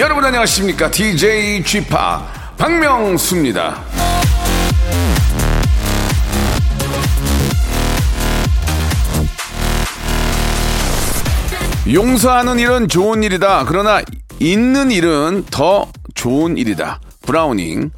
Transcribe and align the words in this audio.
여러분 0.00 0.24
안녕하십니까? 0.24 0.90
DJ 0.90 1.62
Chip 1.62 1.94
박명수입니다. 2.56 3.82
용서하는 11.92 12.58
일은 12.58 12.88
좋은 12.88 13.22
일이다. 13.22 13.66
그러나 13.66 14.00
있는 14.38 14.90
일은 14.90 15.44
더 15.50 15.86
좋은 16.14 16.56
일이다. 16.56 17.02
브라우닝. 17.20 17.90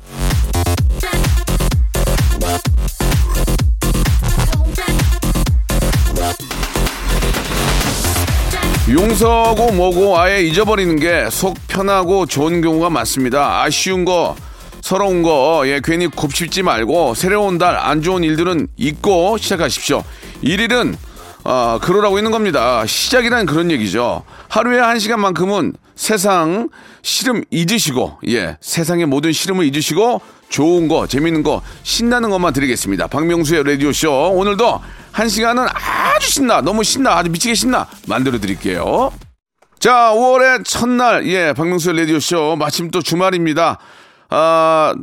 용서하고 8.92 9.72
뭐고 9.72 10.18
아예 10.18 10.42
잊어버리는 10.42 10.98
게 10.98 11.28
속 11.30 11.56
편하고 11.66 12.26
좋은 12.26 12.60
경우가 12.60 12.90
많습니다. 12.90 13.62
아쉬운 13.62 14.04
거, 14.04 14.36
서러운 14.82 15.22
거, 15.22 15.62
예, 15.66 15.80
괜히 15.82 16.08
곱씹지 16.08 16.62
말고 16.62 17.14
새로운 17.14 17.56
달 17.58 17.76
안 17.76 18.02
좋은 18.02 18.22
일들은 18.22 18.68
잊고 18.76 19.38
시작하십시오. 19.38 20.04
일일은 20.42 20.96
아, 21.44 21.78
그러라고 21.82 22.18
있는 22.18 22.30
겁니다. 22.30 22.84
시작이란 22.86 23.46
그런 23.46 23.70
얘기죠. 23.70 24.22
하루에 24.48 24.78
한 24.78 24.98
시간만큼은 24.98 25.72
세상 25.96 26.68
시름 27.02 27.42
잊으시고, 27.50 28.18
예, 28.28 28.56
세상의 28.60 29.06
모든 29.06 29.32
시름을 29.32 29.64
잊으시고, 29.74 30.20
좋은 30.50 30.86
거, 30.86 31.06
재밌는 31.08 31.42
거, 31.42 31.62
신나는 31.82 32.30
것만 32.30 32.52
드리겠습니다. 32.52 33.06
박명수의 33.08 33.64
라디오쇼. 33.64 34.32
오늘도 34.34 34.80
한 35.12 35.28
시간은 35.28 35.66
아주 35.72 36.30
신나, 36.30 36.60
너무 36.60 36.82
신나, 36.82 37.16
아주 37.18 37.30
미치게 37.30 37.54
신나 37.54 37.86
만들어 38.06 38.38
드릴게요. 38.38 39.12
자, 39.78 40.12
5월의 40.14 40.64
첫날, 40.64 41.26
예, 41.26 41.52
박명수의 41.52 41.98
라디오쇼. 41.98 42.56
마침 42.56 42.90
또 42.90 43.02
주말입니다. 43.02 43.78
아, 44.30 44.94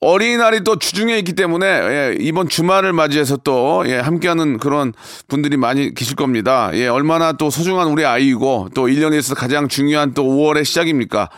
어린이날이 0.00 0.64
또 0.64 0.76
주중에 0.76 1.18
있기 1.18 1.34
때문에 1.34 1.66
예, 1.66 2.16
이번 2.18 2.48
주말을 2.48 2.94
맞이해서 2.94 3.36
또 3.38 3.84
예, 3.86 3.98
함께하는 3.98 4.58
그런 4.58 4.94
분들이 5.28 5.58
많이 5.58 5.92
계실 5.92 6.16
겁니다. 6.16 6.70
예, 6.72 6.88
얼마나 6.88 7.32
또 7.32 7.50
소중한 7.50 7.88
우리 7.88 8.06
아이고 8.06 8.68
또 8.74 8.86
1년에서 8.86 9.34
가장 9.34 9.68
중요한 9.68 10.14
또 10.14 10.24
5월의 10.24 10.64
시작입니까? 10.64 11.28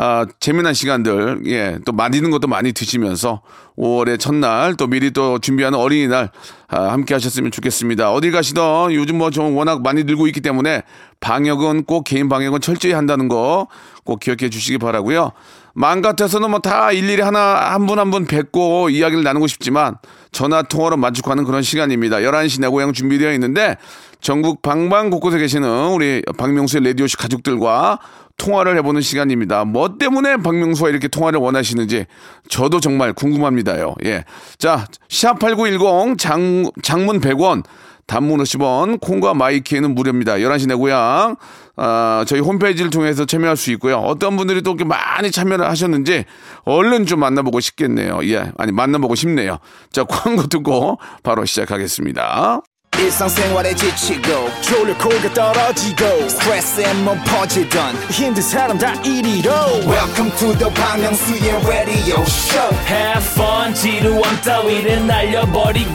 아, 0.00 0.24
재미난 0.38 0.74
시간들, 0.74 1.42
예, 1.46 1.76
또 1.84 1.90
맛있는 1.90 2.30
것도 2.30 2.46
많이 2.46 2.72
드시면서 2.72 3.42
5월의 3.76 4.20
첫날 4.20 4.76
또 4.76 4.86
미리 4.86 5.10
또 5.10 5.40
준비하는 5.40 5.76
어린이날 5.76 6.30
아, 6.68 6.92
함께 6.92 7.14
하셨으면 7.14 7.50
좋겠습니다. 7.50 8.12
어디 8.12 8.30
가시던 8.30 8.92
요즘 8.94 9.18
뭐 9.18 9.30
좀 9.30 9.56
워낙 9.56 9.82
많이 9.82 10.04
늘고 10.04 10.28
있기 10.28 10.40
때문에 10.40 10.82
방역은 11.18 11.82
꼭 11.84 12.04
개인 12.04 12.28
방역은 12.28 12.60
철저히 12.60 12.92
한다는 12.92 13.28
거 13.28 13.66
꼭 14.08 14.20
기억해 14.20 14.48
주시기 14.48 14.78
바라고요. 14.78 15.32
마음 15.78 16.02
같아서는 16.02 16.50
뭐 16.50 16.58
다 16.60 16.90
일일이 16.92 17.22
하나 17.22 17.38
한 17.72 17.86
분 17.86 17.98
한 18.00 18.10
분 18.10 18.26
뵙고 18.26 18.90
이야기를 18.90 19.22
나누고 19.22 19.46
싶지만 19.46 19.96
전화 20.32 20.62
통화로 20.62 20.96
만족하는 20.96 21.44
그런 21.44 21.62
시간입니다. 21.62 22.16
11시 22.18 22.60
내 22.60 22.66
고향 22.68 22.92
준비되어 22.92 23.32
있는데 23.34 23.76
전국 24.20 24.60
방방 24.62 25.10
곳곳에 25.10 25.38
계시는 25.38 25.90
우리 25.92 26.22
박명수의 26.36 26.82
라디오쇼 26.84 27.16
가족들과 27.18 28.00
통화를 28.38 28.76
해보는 28.78 29.00
시간입니다. 29.02 29.64
뭐 29.64 29.96
때문에 29.98 30.38
박명수와 30.38 30.90
이렇게 30.90 31.06
통화를 31.06 31.38
원하시는지 31.38 32.06
저도 32.48 32.80
정말 32.80 33.12
궁금합니다요. 33.12 33.94
예. 34.04 34.24
자, 34.58 34.86
샵8910 35.08 36.18
장, 36.18 36.70
장문 36.82 37.20
100원, 37.20 37.62
단문 38.06 38.40
50원, 38.40 39.00
콩과 39.00 39.34
마이키에는 39.34 39.94
무료입니다. 39.94 40.34
11시 40.36 40.68
내 40.68 40.74
고향, 40.74 41.36
아, 41.78 42.24
저희 42.26 42.40
홈페이지를 42.40 42.90
통해서 42.90 43.24
참여할 43.24 43.56
수 43.56 43.70
있고요. 43.72 43.98
어떤 43.98 44.36
분들이 44.36 44.62
또 44.62 44.72
이렇게 44.72 44.84
많이 44.84 45.30
참여를 45.30 45.64
하셨는지 45.68 46.24
얼른 46.64 47.06
좀 47.06 47.20
만나보고 47.20 47.60
싶겠네요. 47.60 48.20
예. 48.24 48.50
아니, 48.58 48.72
만나보고 48.72 49.14
싶네요. 49.14 49.58
자, 49.92 50.04
광고 50.04 50.46
듣고 50.48 50.98
바로 51.22 51.44
시작하겠습니다. 51.44 52.62
일상생활에 52.98 53.74
지치고, 53.76 54.50
졸려 54.60 54.96
코가 54.98 55.32
떨어지고, 55.32 56.28
스트레스에 56.28 56.94
몸 57.04 57.16
퍼지던, 57.24 57.94
힘든 58.10 58.42
사람 58.42 58.76
다 58.76 58.92
이리로. 59.02 59.52
welcome 59.86 60.32
to 60.36 60.52
the 60.58 60.68
Bang 60.74 61.00
Myung-soo's 61.02 61.68
radio 61.68 62.24
show 62.24 62.74
Have 62.86 63.22
fun 63.22 63.47
지루함 63.80 64.40
따위를 64.40 65.06
날려버리고 65.06 65.92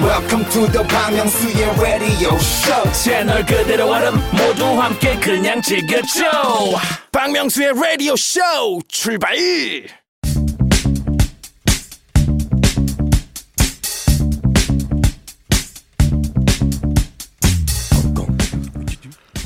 welcome 0.00 0.48
to 0.48 0.66
the 0.72 0.82
Myung-soo's 0.88 1.78
radio 1.78 2.34
show 2.36 2.92
채널 2.92 3.44
그대로 3.44 3.90
얼음 3.92 4.14
모두 4.32 4.64
함께 4.80 5.14
그냥 5.20 5.60
즐겨줘 5.60 6.24
박명수의 7.12 7.74
라디오 7.74 8.16
쇼 8.16 8.40
출발! 8.88 9.36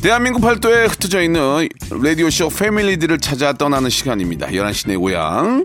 대한민국 0.00 0.40
팔도에 0.40 0.86
흩어져 0.86 1.20
있는 1.20 1.68
라디오쇼 1.90 2.48
패밀리들을 2.50 3.18
찾아 3.18 3.52
떠나는 3.52 3.90
시간입니다. 3.90 4.46
11시 4.46 4.88
내 4.88 4.96
고향. 4.96 5.64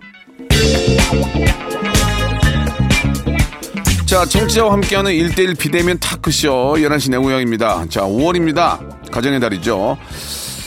자, 4.05 4.23
청취자와 4.23 4.71
함께하는 4.73 5.11
1대1 5.11 5.57
비대면 5.57 5.99
타크쇼 5.99 6.75
11시 6.77 7.11
내 7.11 7.17
고향입니다. 7.17 7.85
자, 7.89 8.01
5월입니다. 8.01 9.11
가정의 9.11 9.39
달이죠. 9.39 9.97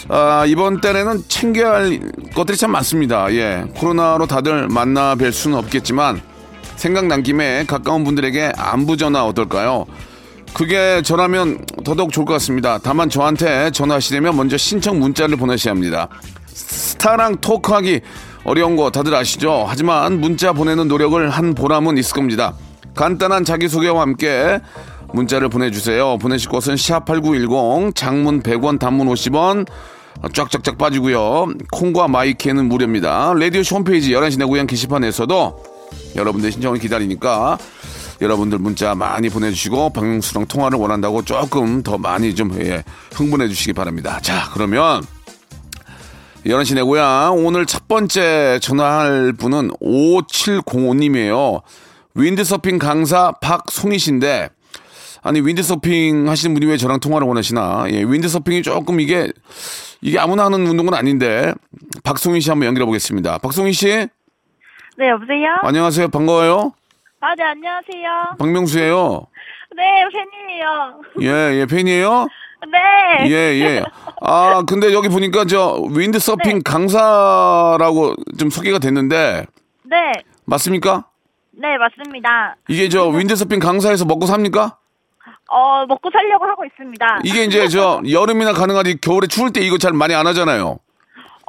아, 0.09 0.45
이번 0.47 0.81
달에는 0.81 1.23
챙겨야 1.29 1.73
할 1.73 2.01
것들이 2.35 2.59
참 2.59 2.73
많습니다. 2.73 3.33
예. 3.33 3.65
코로나로 3.77 4.27
다들 4.27 4.69
만나 4.69 5.15
뵐 5.15 5.33
수는 5.33 5.57
없겠지만 5.59 6.21
생각난 6.77 7.23
김에 7.23 7.65
가까운 7.67 8.05
분들에게 8.05 8.53
안부 8.57 8.97
전화 8.97 9.25
어떨까요? 9.25 9.87
그게 10.53 11.03
저라면 11.03 11.65
더더욱 11.85 12.13
좋을 12.13 12.27
것 12.27 12.33
같습니다. 12.35 12.79
다만 12.83 13.09
저한테 13.09 13.71
전화하시려면 13.71 14.37
먼저 14.37 14.57
신청 14.57 14.99
문자를 14.99 15.37
보내셔야 15.37 15.73
합니다. 15.73 16.09
스타랑 16.59 17.37
토크하기 17.41 18.01
어려운 18.45 18.77
거 18.77 18.91
다들 18.91 19.15
아시죠? 19.15 19.65
하지만 19.69 20.21
문자 20.21 20.53
보내는 20.53 20.89
노력을 20.89 21.29
한 21.31 21.55
보람은 21.55 21.99
있을 21.99 22.15
겁니다. 22.15 22.55
간단한 22.95 23.45
자기소개와 23.45 24.01
함께 24.01 24.61
문자를 25.13 25.49
보내주세요. 25.49 26.19
보내실 26.19 26.51
곳은 26.51 26.75
샵8910 26.75 27.95
장문 27.95 28.43
100원 28.43 28.79
단문 28.79 29.09
50원 29.09 29.67
쫙쫙쫙 30.33 30.77
빠지고요. 30.77 31.47
콩과 31.71 32.09
마이케이는 32.09 32.69
무료입니다. 32.69 33.35
라디오쇼 33.35 33.77
홈페이지 33.77 34.11
11시 34.13 34.39
내 34.39 34.45
고향 34.45 34.67
게시판에서도 34.67 35.65
여러분들 36.17 36.51
신청을 36.51 36.79
기다리니까 36.81 37.59
여러분들 38.21 38.59
문자 38.59 38.95
많이 38.97 39.29
보내주시고 39.29 39.91
박명수랑 39.91 40.47
통화를 40.47 40.79
원한다고 40.79 41.23
조금 41.23 41.83
더 41.83 41.99
많이 41.99 42.35
좀 42.35 42.53
예, 42.61 42.83
흥분해 43.15 43.47
주시기 43.49 43.73
바랍니다. 43.73 44.19
자 44.21 44.51
그러면 44.53 45.05
11시 46.47 46.75
내 46.77 46.83
고향 46.83 47.45
오늘 47.45 47.67
첫 47.67 47.89
번째 47.89 48.59
전화할 48.61 49.33
분은 49.33 49.71
5705님이에요. 49.81 51.63
윈드서핑 52.15 52.79
강사 52.79 53.33
박송희 53.41 53.99
씨인데 53.99 54.49
아니 55.23 55.41
윈드서핑 55.41 56.29
하시는 56.29 56.55
분이 56.55 56.67
왜 56.67 56.77
저랑 56.77 57.01
통화를 57.01 57.27
원하시나? 57.27 57.87
예, 57.91 58.03
윈드서핑이 58.03 58.63
조금 58.63 59.01
이게 59.01 59.31
이게 60.01 60.19
아무나 60.19 60.45
하는 60.45 60.67
운동은 60.67 60.95
아닌데 60.95 61.53
박송희 62.05 62.41
씨 62.41 62.51
한번 62.51 62.67
연결해 62.69 62.87
보겠습니다. 62.87 63.39
박송희 63.39 63.73
씨, 63.73 63.87
네, 64.97 65.09
여보세요? 65.11 65.59
안녕하세요. 65.63 66.09
반가워요. 66.09 66.73
아, 67.21 67.35
네, 67.37 67.45
안녕하세요. 67.45 68.37
박명수예요. 68.39 69.27
네, 69.77 69.85
팬이에요. 70.13 71.01
예, 71.23 71.61
예, 71.61 71.67
팬이에요? 71.67 72.27
네. 72.67 73.29
예, 73.31 73.35
예. 73.61 73.85
아, 74.21 74.63
근데 74.67 74.93
여기 74.93 75.09
보니까 75.09 75.45
저 75.45 75.81
윈드 75.91 76.19
서핑 76.19 76.63
강사라고 76.65 78.15
좀 78.39 78.51
소개가 78.51 78.79
됐는데 78.79 79.47
네. 79.85 80.13
맞습니까? 80.45 81.05
네, 81.53 81.77
맞습니다. 81.79 82.57
이게 82.69 82.89
저 82.89 83.09
윈드 83.09 83.37
서핑 83.37 83.59
강사해서 83.61 84.05
먹고 84.05 84.27
삽니까? 84.27 84.77
어, 85.51 85.87
먹고 85.87 86.11
살려고 86.11 86.45
하고 86.45 86.65
있습니다. 86.65 87.21
이게 87.25 87.45
이제 87.45 87.69
저 87.69 88.03
여름이나 88.09 88.53
가능하지 88.53 89.01
겨울에 89.01 89.27
추울 89.27 89.53
때 89.53 89.61
이거 89.61 89.79
잘 89.79 89.93
많이 89.93 90.15
안 90.15 90.27
하잖아요. 90.27 90.79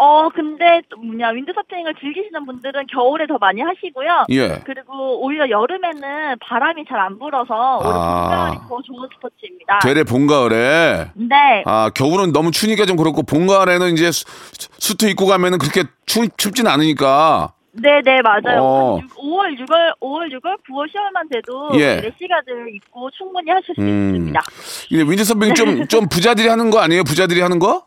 어, 0.01 0.29
근데 0.29 0.81
또 0.89 0.95
뭐냐, 0.97 1.29
윈드 1.31 1.51
서핑을 1.53 1.93
즐기시는 1.99 2.45
분들은 2.45 2.87
겨울에 2.87 3.27
더 3.27 3.37
많이 3.37 3.61
하시고요. 3.61 4.27
예. 4.29 4.61
그리고 4.65 5.21
오히려 5.25 5.49
여름에는 5.49 6.37
바람이 6.39 6.85
잘 6.87 6.99
안 6.99 7.17
불어서 7.19 7.79
오히려 7.79 7.93
아. 7.93 8.21
봄가을이 8.21 8.57
더 8.69 8.81
좋은 8.81 9.09
스포츠입니다. 9.15 9.79
되레 9.79 10.03
봄 10.03 10.25
가을에 10.27 11.11
네. 11.15 11.63
아 11.65 11.89
겨울은 11.93 12.31
너무 12.33 12.51
추니까 12.51 12.85
좀 12.85 12.95
그렇고 12.97 13.23
봄 13.23 13.47
가을에는 13.47 13.91
이제 13.93 14.11
수, 14.11 14.25
수트 14.79 15.05
입고 15.07 15.25
가면은 15.25 15.57
그렇게 15.57 15.83
추, 16.05 16.27
춥진 16.37 16.67
않으니까 16.67 17.53
네, 17.71 18.01
네, 18.03 18.19
맞아요. 18.21 18.61
어. 18.61 18.97
한 18.97 19.03
6, 19.03 19.15
5월, 19.15 19.57
6월, 19.59 19.99
5월, 20.01 20.33
6월, 20.33 20.57
9월, 20.67 20.87
10월만 20.89 21.31
돼도 21.31 21.79
예. 21.79 22.01
레시가들 22.01 22.75
입고 22.75 23.09
충분히 23.11 23.51
하실 23.51 23.75
수 23.75 23.81
음. 23.81 23.87
있습니다. 24.15 24.41
이게 24.89 25.01
윈드 25.03 25.23
서핑 25.23 25.53
좀 25.53 25.87
좀 25.87 26.07
부자들이 26.09 26.47
하는 26.49 26.69
거 26.69 26.79
아니에요? 26.79 27.03
부자들이 27.03 27.39
하는 27.41 27.59
거? 27.59 27.83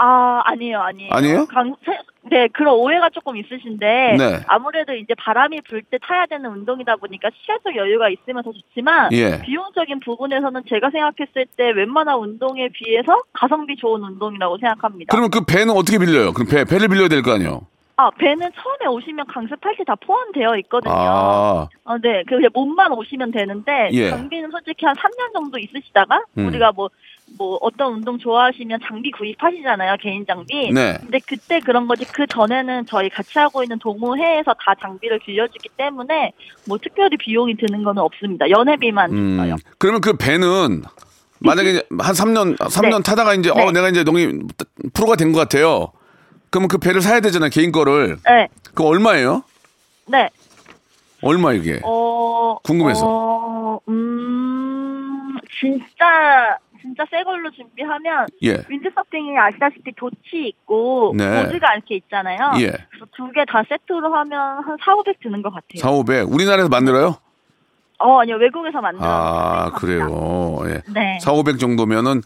아, 0.00 0.42
아니에요, 0.44 0.80
아니에요. 0.80 1.10
아니에요? 1.12 1.46
강, 1.46 1.74
세- 1.84 1.98
네, 2.30 2.46
그런 2.48 2.74
오해가 2.74 3.08
조금 3.10 3.36
있으신데 3.36 4.16
네. 4.18 4.40
아무래도 4.48 4.92
이제 4.94 5.14
바람이 5.14 5.62
불 5.62 5.82
때 5.82 5.96
타야 6.02 6.26
되는 6.26 6.50
운동이다 6.50 6.96
보니까 6.96 7.30
시간적 7.40 7.74
여유가 7.74 8.08
있으면 8.10 8.42
더 8.42 8.52
좋지만 8.52 9.10
예. 9.12 9.40
비용적인 9.42 10.00
부분에서는 10.00 10.62
제가 10.68 10.90
생각했을 10.90 11.46
때 11.56 11.70
웬만한 11.70 12.18
운동에 12.18 12.68
비해서 12.68 13.18
가성비 13.32 13.76
좋은 13.76 14.02
운동이라고 14.02 14.58
생각합니다. 14.58 15.10
그러면 15.10 15.30
그 15.30 15.40
배는 15.46 15.70
어떻게 15.70 15.98
빌려요? 15.98 16.32
그럼 16.34 16.48
배 16.50 16.64
배를 16.64 16.88
빌려야 16.88 17.08
될 17.08 17.22
거 17.22 17.32
아니에요? 17.32 17.62
아, 17.96 18.10
배는 18.10 18.50
처음에 18.54 18.86
오시면 18.94 19.26
강습 19.26 19.58
할 19.64 19.74
때 19.76 19.84
다 19.84 19.94
포함되어 19.96 20.56
있거든요. 20.58 20.92
아 20.94 21.68
어, 21.84 21.98
네. 21.98 22.22
그 22.28 22.36
그냥 22.36 22.50
몸만 22.52 22.92
오시면 22.92 23.30
되는데 23.32 23.88
예. 23.92 24.10
장비는 24.10 24.50
솔직히 24.50 24.84
한 24.84 24.94
3년 24.94 25.32
정도 25.32 25.58
있으시다가 25.58 26.22
음. 26.36 26.46
우리가 26.46 26.72
뭐 26.72 26.90
뭐 27.36 27.58
어떤 27.60 27.92
운동 27.94 28.18
좋아하시면 28.18 28.80
장비 28.86 29.10
구입하시잖아요 29.10 29.96
개인 30.00 30.24
장비. 30.26 30.72
네. 30.72 30.96
근데 31.00 31.18
그때 31.26 31.60
그런 31.60 31.86
거지 31.86 32.04
그 32.06 32.26
전에는 32.26 32.86
저희 32.86 33.08
같이 33.08 33.38
하고 33.38 33.62
있는 33.62 33.78
동호회에서 33.78 34.54
다 34.54 34.74
장비를 34.80 35.18
빌려주기 35.20 35.68
때문에 35.76 36.32
뭐 36.66 36.78
특별히 36.78 37.16
비용이 37.16 37.56
드는 37.56 37.82
거는 37.84 38.02
없습니다. 38.02 38.48
연회비만 38.50 39.12
음. 39.12 39.34
있어요. 39.34 39.56
그러면 39.78 40.00
그 40.00 40.16
배는 40.16 40.82
만약에 41.40 41.82
한 41.98 42.14
3년 42.14 42.56
3년 42.58 42.96
네. 42.98 43.02
타다가 43.04 43.34
이제 43.34 43.50
어 43.50 43.54
네. 43.54 43.72
내가 43.72 43.88
이제 43.88 44.02
농이 44.04 44.40
프로가 44.94 45.16
된 45.16 45.32
것 45.32 45.38
같아요. 45.40 45.92
그러면 46.50 46.68
그 46.68 46.78
배를 46.78 47.02
사야 47.02 47.20
되잖아요 47.20 47.50
개인 47.50 47.70
거를. 47.72 48.16
네, 48.24 48.48
그 48.74 48.82
얼마예요? 48.84 49.42
네. 50.06 50.30
얼마 51.22 51.52
이게? 51.52 51.80
어 51.84 52.58
궁금해서. 52.64 53.02
어, 53.06 53.80
음 53.88 55.36
진짜 55.60 56.56
진짜 56.88 57.04
새 57.10 57.22
걸로 57.22 57.50
준비하면 57.50 58.26
예. 58.42 58.64
윈드서핑이 58.68 59.36
아시다시피 59.38 59.92
도치 59.96 60.48
있고 60.48 61.12
네. 61.16 61.44
보드가 61.44 61.74
이렇게 61.74 61.96
있잖아요. 61.96 62.38
예. 62.60 62.70
그래서 62.90 63.04
두 63.16 63.30
개 63.32 63.44
다 63.44 63.62
세트로 63.68 64.12
하면 64.14 64.64
한 64.64 64.76
4, 64.84 64.94
500 64.94 65.20
드는 65.20 65.42
것 65.42 65.50
같아요. 65.50 65.78
4, 65.80 65.90
500. 65.90 66.32
우리나라에서 66.32 66.68
만들어요? 66.68 67.16
어, 68.00 68.20
아니요. 68.20 68.36
외국에서 68.36 68.80
만들어. 68.80 69.04
아, 69.06 69.70
그래요. 69.72 70.58
예. 70.66 70.82
네. 70.94 71.18
4, 71.20 71.32
500 71.32 71.58
정도면은 71.58 72.22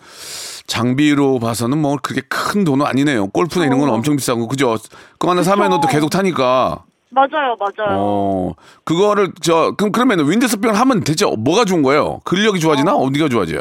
장비로 0.66 1.38
봐서는 1.40 1.78
뭐 1.78 1.96
그렇게 2.00 2.20
큰 2.28 2.64
돈은 2.64 2.86
아니네요. 2.86 3.28
골프나 3.28 3.64
이런 3.66 3.78
건 3.80 3.88
어. 3.90 3.94
엄청 3.94 4.16
비싸고 4.16 4.46
그죠? 4.48 4.76
그거 5.18 5.30
하나 5.32 5.42
사면은 5.42 5.80
또 5.80 5.88
계속 5.88 6.08
타니까. 6.10 6.84
맞아요, 7.10 7.56
맞아요. 7.58 7.98
어. 7.98 8.54
그거를 8.84 9.32
저 9.42 9.72
그럼 9.76 9.92
그러면 9.92 10.30
윈드서핑을 10.30 10.74
하면 10.78 11.00
대체 11.04 11.26
뭐가 11.26 11.64
좋은 11.66 11.82
거예요? 11.82 12.20
근력이 12.24 12.58
좋아지나? 12.60 12.94
어디가 12.94 13.28
좋아져요? 13.28 13.60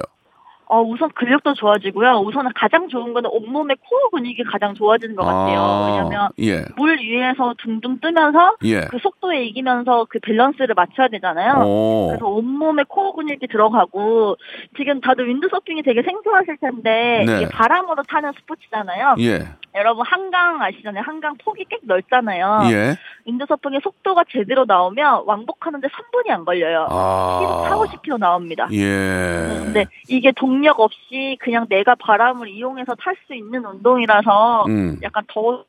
어, 0.71 0.81
우선 0.81 1.09
근력도 1.09 1.53
좋아지고요. 1.55 2.23
우선은 2.25 2.51
가장 2.55 2.87
좋은 2.87 3.11
거는 3.11 3.29
온몸의 3.29 3.75
코어 3.81 4.09
근육이 4.11 4.41
가장 4.49 4.73
좋아지는 4.73 5.17
것 5.17 5.25
같아요. 5.25 5.59
아, 5.59 5.85
왜냐면 5.85 6.29
예. 6.39 6.63
물 6.77 6.97
위에서 6.97 7.53
둥둥 7.57 7.99
뜨면서 7.99 8.55
예. 8.63 8.85
그 8.85 8.97
속도에 8.99 9.43
이기면서 9.47 10.07
그 10.09 10.19
밸런스를 10.19 10.73
맞춰야 10.73 11.09
되잖아요. 11.09 11.55
어. 11.57 12.07
그래서 12.07 12.25
온몸에 12.25 12.83
코어 12.87 13.11
근육이 13.11 13.47
들어가고 13.51 14.37
지금 14.77 15.01
다들 15.01 15.27
윈드서핑이 15.27 15.83
되게 15.83 16.03
생소하실 16.03 16.55
텐데 16.61 17.25
네. 17.27 17.41
이게 17.41 17.49
바람으로 17.49 18.03
타는 18.03 18.31
스포츠잖아요. 18.39 19.15
예. 19.19 19.39
여러분 19.75 20.05
한강 20.05 20.61
아시잖아요. 20.61 21.03
한강 21.05 21.35
폭이 21.43 21.65
꽤 21.69 21.77
넓잖아요. 21.83 22.61
예. 22.71 22.97
윈드서핑의 23.25 23.79
속도가 23.83 24.25
제대로 24.29 24.65
나오면 24.65 25.23
왕복하는데 25.25 25.87
3분이 25.87 26.29
안 26.29 26.43
걸려요. 26.43 26.87
아. 26.89 27.67
40, 27.69 28.01
50km 28.01 28.17
나옵니다. 28.19 28.67
예. 28.73 29.59
근데 29.63 29.85
이게 30.09 30.31
동력 30.33 30.79
없이 30.79 31.37
그냥 31.39 31.65
내가 31.69 31.95
바람을 31.95 32.49
이용해서 32.49 32.95
탈 32.95 33.15
수 33.27 33.33
있는 33.33 33.63
운동이라서 33.65 34.65
음. 34.67 34.99
약간 35.03 35.23
더 35.27 35.63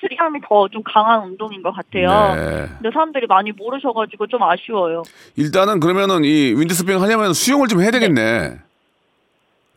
스리함이 0.00 0.40
더 0.48 0.68
좀 0.68 0.82
강한 0.84 1.24
운동인 1.24 1.62
것 1.62 1.72
같아요. 1.72 2.08
네. 2.34 2.66
근데 2.78 2.90
사람들이 2.92 3.26
많이 3.26 3.50
모르셔가지고 3.52 4.28
좀 4.28 4.42
아쉬워요. 4.42 5.02
일단은 5.36 5.80
그러면은 5.80 6.24
이 6.24 6.54
윈드서핑 6.56 7.00
하려면 7.02 7.34
수영을 7.34 7.66
좀 7.68 7.80
해야 7.82 7.90
되겠네. 7.90 8.58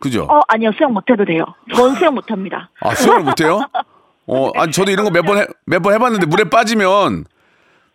그죠? 0.03 0.23
어 0.29 0.41
아니요 0.49 0.71
수영 0.77 0.93
못해도 0.93 1.23
돼요. 1.25 1.45
전 1.73 1.95
수영 1.95 2.13
못합니다. 2.13 2.69
아, 2.81 2.93
수영을 2.93 3.23
못해요? 3.23 3.61
어, 4.27 4.51
아니, 4.57 4.71
저도 4.71 4.91
이런 4.91 5.03
거 5.05 5.11
몇 5.11 5.21
번, 5.25 5.37
해, 5.37 5.45
몇번 5.65 5.93
해봤는데, 5.93 6.25
물에 6.27 6.45
빠지면, 6.45 7.25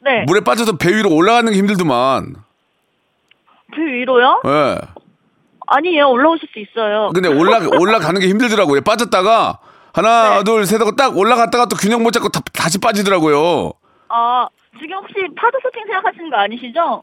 네. 0.01 0.25
물에 0.27 0.41
빠져서 0.41 0.77
배 0.77 0.95
위로 0.95 1.11
올라가는 1.15 1.51
게 1.51 1.57
힘들더만. 1.59 2.35
그 3.75 3.81
위로요? 3.81 4.43
예. 4.47 4.79
아니에요 5.67 6.09
올라오실 6.09 6.49
수 6.53 6.59
있어요. 6.59 7.11
근데 7.15 7.29
올라, 7.29 7.59
올라가는 7.79 8.19
게 8.21 8.29
힘들더라고요. 8.29 8.83
빠졌다가, 8.83 9.59
하나, 9.95 10.39
네. 10.39 10.45
둘, 10.45 10.67
셋 10.67 10.81
하고 10.81 10.95
딱 10.97 11.17
올라갔다가 11.17 11.67
또 11.67 11.77
균형 11.77 12.03
못 12.03 12.11
잡고 12.11 12.29
다, 12.29 12.41
다시 12.53 12.79
빠지더라고요. 12.79 13.73
아 14.09 14.47
지금 14.81 14.97
혹시 14.99 15.15
파도 15.37 15.59
서핑 15.63 15.83
생각하시는 15.87 16.31
거 16.31 16.37
아니시죠? 16.37 17.03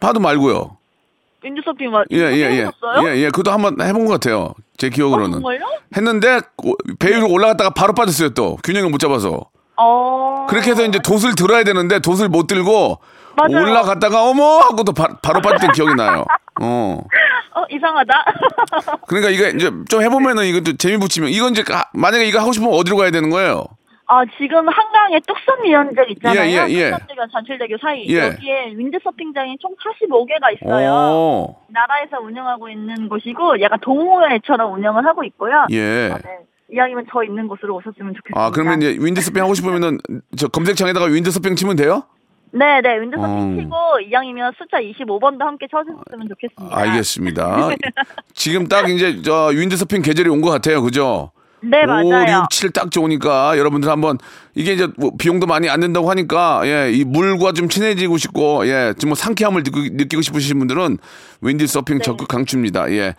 파도 0.00 0.20
말고요. 0.20 0.76
윈드서핑 1.44 1.90
맞? 1.90 2.04
예, 2.12 2.18
예, 2.18 2.22
예. 2.32 2.66
예, 3.04 3.16
예. 3.16 3.24
그것도 3.26 3.50
한번 3.50 3.80
해본 3.80 4.06
것 4.06 4.12
같아요. 4.12 4.54
제 4.76 4.86
어, 4.86 4.90
기억으로는. 4.90 5.32
정말요? 5.40 5.60
했는데, 5.96 6.40
오- 6.64 6.74
배 6.98 7.10
위로 7.16 7.28
올라갔다가 7.30 7.70
바로 7.70 7.92
빠졌어요, 7.94 8.30
또. 8.30 8.56
균형을 8.64 8.90
못 8.90 8.98
잡아서. 8.98 9.46
어. 9.76 10.46
그렇게 10.48 10.70
해서 10.70 10.84
이제 10.84 10.98
돛을 11.00 11.34
들어야 11.34 11.64
되는데, 11.64 11.98
돛을 12.00 12.28
못 12.28 12.46
들고, 12.46 12.98
맞아요. 13.36 13.64
올라갔다가, 13.64 14.24
어머! 14.28 14.58
하고 14.58 14.84
또 14.84 14.92
바, 14.92 15.06
로 15.06 15.40
빠졌던 15.40 15.72
기억이 15.72 15.94
나요. 15.94 16.24
어. 16.60 16.98
어 17.54 17.64
이상하다. 17.70 18.12
그러니까 19.08 19.30
이게 19.30 19.50
이제 19.54 19.70
좀 19.88 20.00
해보면은 20.02 20.44
이것도 20.46 20.76
재미 20.78 20.96
붙이면 20.96 21.28
이건 21.30 21.52
이제 21.52 21.62
가- 21.62 21.90
만약에 21.92 22.24
이거 22.26 22.40
하고 22.40 22.52
싶으면 22.52 22.72
어디로 22.74 22.96
가야 22.96 23.10
되는 23.10 23.28
거예요? 23.28 23.66
아 24.14 24.24
지금 24.38 24.68
한강에 24.68 25.18
뚝섬 25.26 25.66
유연장 25.66 26.04
있잖아요. 26.10 26.68
예, 26.68 26.68
예, 26.68 26.74
예. 26.74 26.90
뚝섬대교 26.90 27.26
잔출대교 27.32 27.76
사이 27.80 28.04
예. 28.08 28.18
여기에 28.26 28.72
윈드서핑장이 28.76 29.56
총 29.58 29.74
45개가 29.76 30.52
있어요. 30.62 30.92
오, 30.92 31.56
나라에서 31.68 32.18
운영하고 32.20 32.68
있는 32.68 33.08
곳이고 33.08 33.58
약간 33.62 33.78
동호회처럼 33.80 34.74
운영을 34.74 35.06
하고 35.06 35.24
있고요. 35.24 35.64
예. 35.70 36.10
아, 36.12 36.18
네. 36.18 36.40
이왕이면 36.74 37.06
저 37.10 37.22
있는 37.24 37.48
곳으로 37.48 37.76
오셨으면 37.76 38.14
좋겠습니다. 38.14 38.38
아 38.38 38.50
그러면 38.50 38.82
이제 38.82 38.96
윈드서핑 39.00 39.42
하고 39.42 39.54
싶으면은 39.54 39.98
저 40.36 40.48
검색창에다가 40.48 41.06
윈드서핑 41.06 41.56
치면 41.56 41.76
돼요? 41.76 42.02
네, 42.50 42.82
네. 42.82 42.98
윈드서핑 43.00 43.38
음. 43.38 43.56
치고 43.56 43.74
이왕이면 44.10 44.52
숫자 44.58 44.76
25번도 44.78 45.40
함께 45.40 45.66
쳐주셨으면 45.70 46.28
좋겠습니다. 46.28 46.76
알겠습니다. 46.78 47.68
지금 48.34 48.68
딱 48.68 48.90
이제 48.90 49.22
저 49.22 49.46
윈드서핑 49.54 50.02
계절이 50.02 50.28
온 50.28 50.42
것 50.42 50.50
같아요, 50.50 50.82
그죠? 50.82 51.32
네, 51.64 51.84
5, 51.84 51.86
맞아요. 51.86 52.42
6, 52.44 52.50
7 52.50 52.70
딱 52.72 52.90
좋으니까 52.90 53.56
여러분들 53.56 53.88
한번 53.88 54.18
이게 54.54 54.72
이제 54.72 54.88
뭐 54.96 55.12
비용도 55.16 55.46
많이 55.46 55.68
안 55.68 55.80
든다고 55.80 56.10
하니까 56.10 56.62
예, 56.64 56.90
이 56.92 57.04
물과 57.04 57.52
좀 57.52 57.68
친해지고 57.68 58.18
싶고 58.18 58.66
예, 58.66 58.94
좀 58.98 59.10
뭐 59.10 59.14
상쾌함을 59.14 59.62
느끼고, 59.62 59.94
느끼고 59.94 60.22
싶으신 60.22 60.58
분들은 60.58 60.98
윈디 61.40 61.66
서핑 61.66 62.00
적극 62.00 62.26
강추입니다. 62.28 62.90
예. 62.92 63.14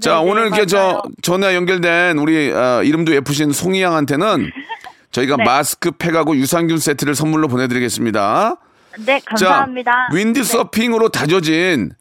자, 0.00 0.18
네, 0.18 0.24
네, 0.24 0.30
오늘 0.30 0.46
이렇게 0.46 0.66
저. 0.66 1.02
전화 1.22 1.54
연결된 1.54 2.18
우리 2.18 2.52
어, 2.52 2.82
이름도 2.84 3.14
예쁘신 3.14 3.52
송이 3.52 3.82
양한테는 3.82 4.50
저희가 5.10 5.36
네. 5.38 5.44
마스크 5.44 5.90
팩하고 5.90 6.36
유산균 6.36 6.78
세트를 6.78 7.14
선물로 7.14 7.48
보내드리겠습니다. 7.48 8.56
네, 9.06 9.20
감사합니다. 9.24 9.90
자, 10.10 10.14
윈디 10.14 10.44
서핑으로 10.44 11.08
다져진 11.08 11.92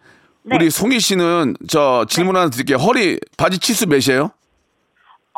네. 0.43 0.55
우리 0.55 0.69
송이 0.69 0.99
씨는 0.99 1.55
저 1.67 2.05
질문 2.09 2.35
하나 2.35 2.49
드릴게요. 2.49 2.77
허리 2.77 3.19
바지 3.37 3.59
치수 3.59 3.87
몇이에요? 3.87 4.31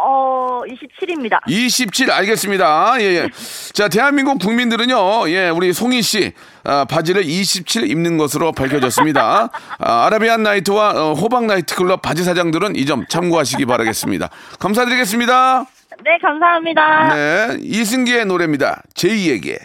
어, 0.01 0.38
27입니다. 0.65 1.39
27 1.47 2.11
알겠습니다. 2.11 2.95
예, 2.99 3.03
예. 3.05 3.29
자, 3.73 3.87
대한민국 3.87 4.39
국민들은요, 4.39 5.29
예, 5.29 5.49
우리 5.49 5.71
송희 5.73 6.01
씨, 6.01 6.33
아, 6.63 6.85
바지를 6.85 7.23
27 7.25 7.89
입는 7.89 8.17
것으로 8.17 8.51
밝혀졌습니다. 8.51 9.49
아, 9.79 10.05
아라비안 10.05 10.43
나이트와 10.43 10.89
어, 10.91 11.13
호박 11.13 11.45
나이트 11.45 11.75
클럽 11.75 12.01
바지 12.01 12.23
사장들은 12.23 12.75
이 12.75 12.85
점 12.85 13.05
참고하시기 13.07 13.65
바라겠습니다. 13.65 14.29
감사드리겠습니다. 14.59 15.65
네, 16.03 16.17
감사합니다. 16.21 17.13
네, 17.13 17.57
이승기의 17.61 18.25
노래입니다. 18.25 18.81
제2에게. 18.95 19.59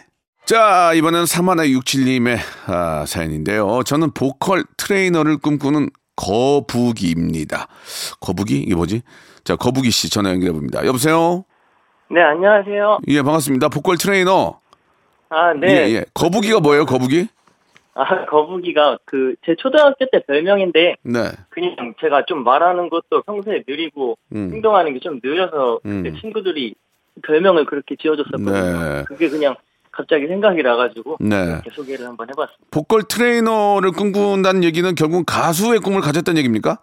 자, 0.46 0.92
이번엔 0.94 1.24
3167님의 1.24 2.38
아, 2.66 3.04
사연인데요. 3.06 3.82
저는 3.86 4.12
보컬 4.12 4.64
트레이너를 4.76 5.38
꿈꾸는 5.38 5.88
거북이입니다. 6.16 7.66
거북이? 8.20 8.58
이게 8.58 8.74
뭐지? 8.74 9.02
자, 9.44 9.56
거북이 9.56 9.90
씨 9.90 10.10
전화 10.10 10.30
연결해 10.30 10.52
봅니다. 10.52 10.84
여보세요? 10.86 11.44
네, 12.10 12.20
안녕하세요. 12.22 12.98
예, 13.08 13.22
반갑습니다. 13.22 13.68
보컬 13.68 13.96
트레이너. 13.98 14.58
아, 15.28 15.52
네. 15.52 15.68
예, 15.88 15.94
예. 15.96 16.04
거북이가 16.14 16.60
뭐예요, 16.60 16.86
거북이? 16.86 17.28
아, 17.94 18.24
거북이가 18.26 18.98
그 19.04 19.34
제 19.46 19.54
초등학교 19.56 20.06
때 20.10 20.22
별명인데 20.26 20.96
네. 21.02 21.20
그냥 21.50 21.94
제가 22.00 22.24
좀 22.26 22.42
말하는 22.42 22.88
것도 22.88 23.22
평소에 23.22 23.62
느리고 23.68 24.16
음. 24.34 24.50
행동하는 24.52 24.94
게 24.94 25.00
좀 25.00 25.20
느려서 25.22 25.80
음. 25.84 26.02
그때 26.02 26.18
친구들이 26.20 26.74
별명을 27.22 27.66
그렇게 27.66 27.94
지어줬었거든요. 28.00 28.52
네. 28.52 29.04
그게 29.06 29.28
그냥 29.28 29.54
갑자기 29.92 30.26
생각이 30.26 30.62
나가지고 30.62 31.18
네. 31.20 31.36
이렇게 31.36 31.70
소개를 31.70 32.06
한번 32.06 32.28
해봤습니다. 32.30 32.64
보컬 32.70 33.02
트레이너를 33.04 33.92
꿈꾼다는 33.92 34.64
얘기는 34.64 34.92
결국 34.96 35.24
가수의 35.26 35.78
꿈을 35.80 36.00
가졌다는 36.00 36.38
얘기입니까? 36.38 36.78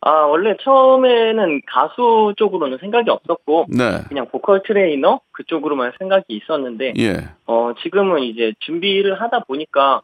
아, 0.00 0.10
원래 0.10 0.56
처음에는 0.62 1.62
가수 1.66 2.32
쪽으로는 2.36 2.78
생각이 2.78 3.10
없었고 3.10 3.66
네. 3.68 4.02
그냥 4.08 4.28
보컬 4.30 4.62
트레이너 4.62 5.20
그쪽으로만 5.32 5.92
생각이 5.98 6.24
있었는데 6.28 6.94
예. 6.98 7.28
어, 7.46 7.72
지금은 7.82 8.22
이제 8.22 8.52
준비를 8.60 9.20
하다 9.20 9.40
보니까, 9.40 10.02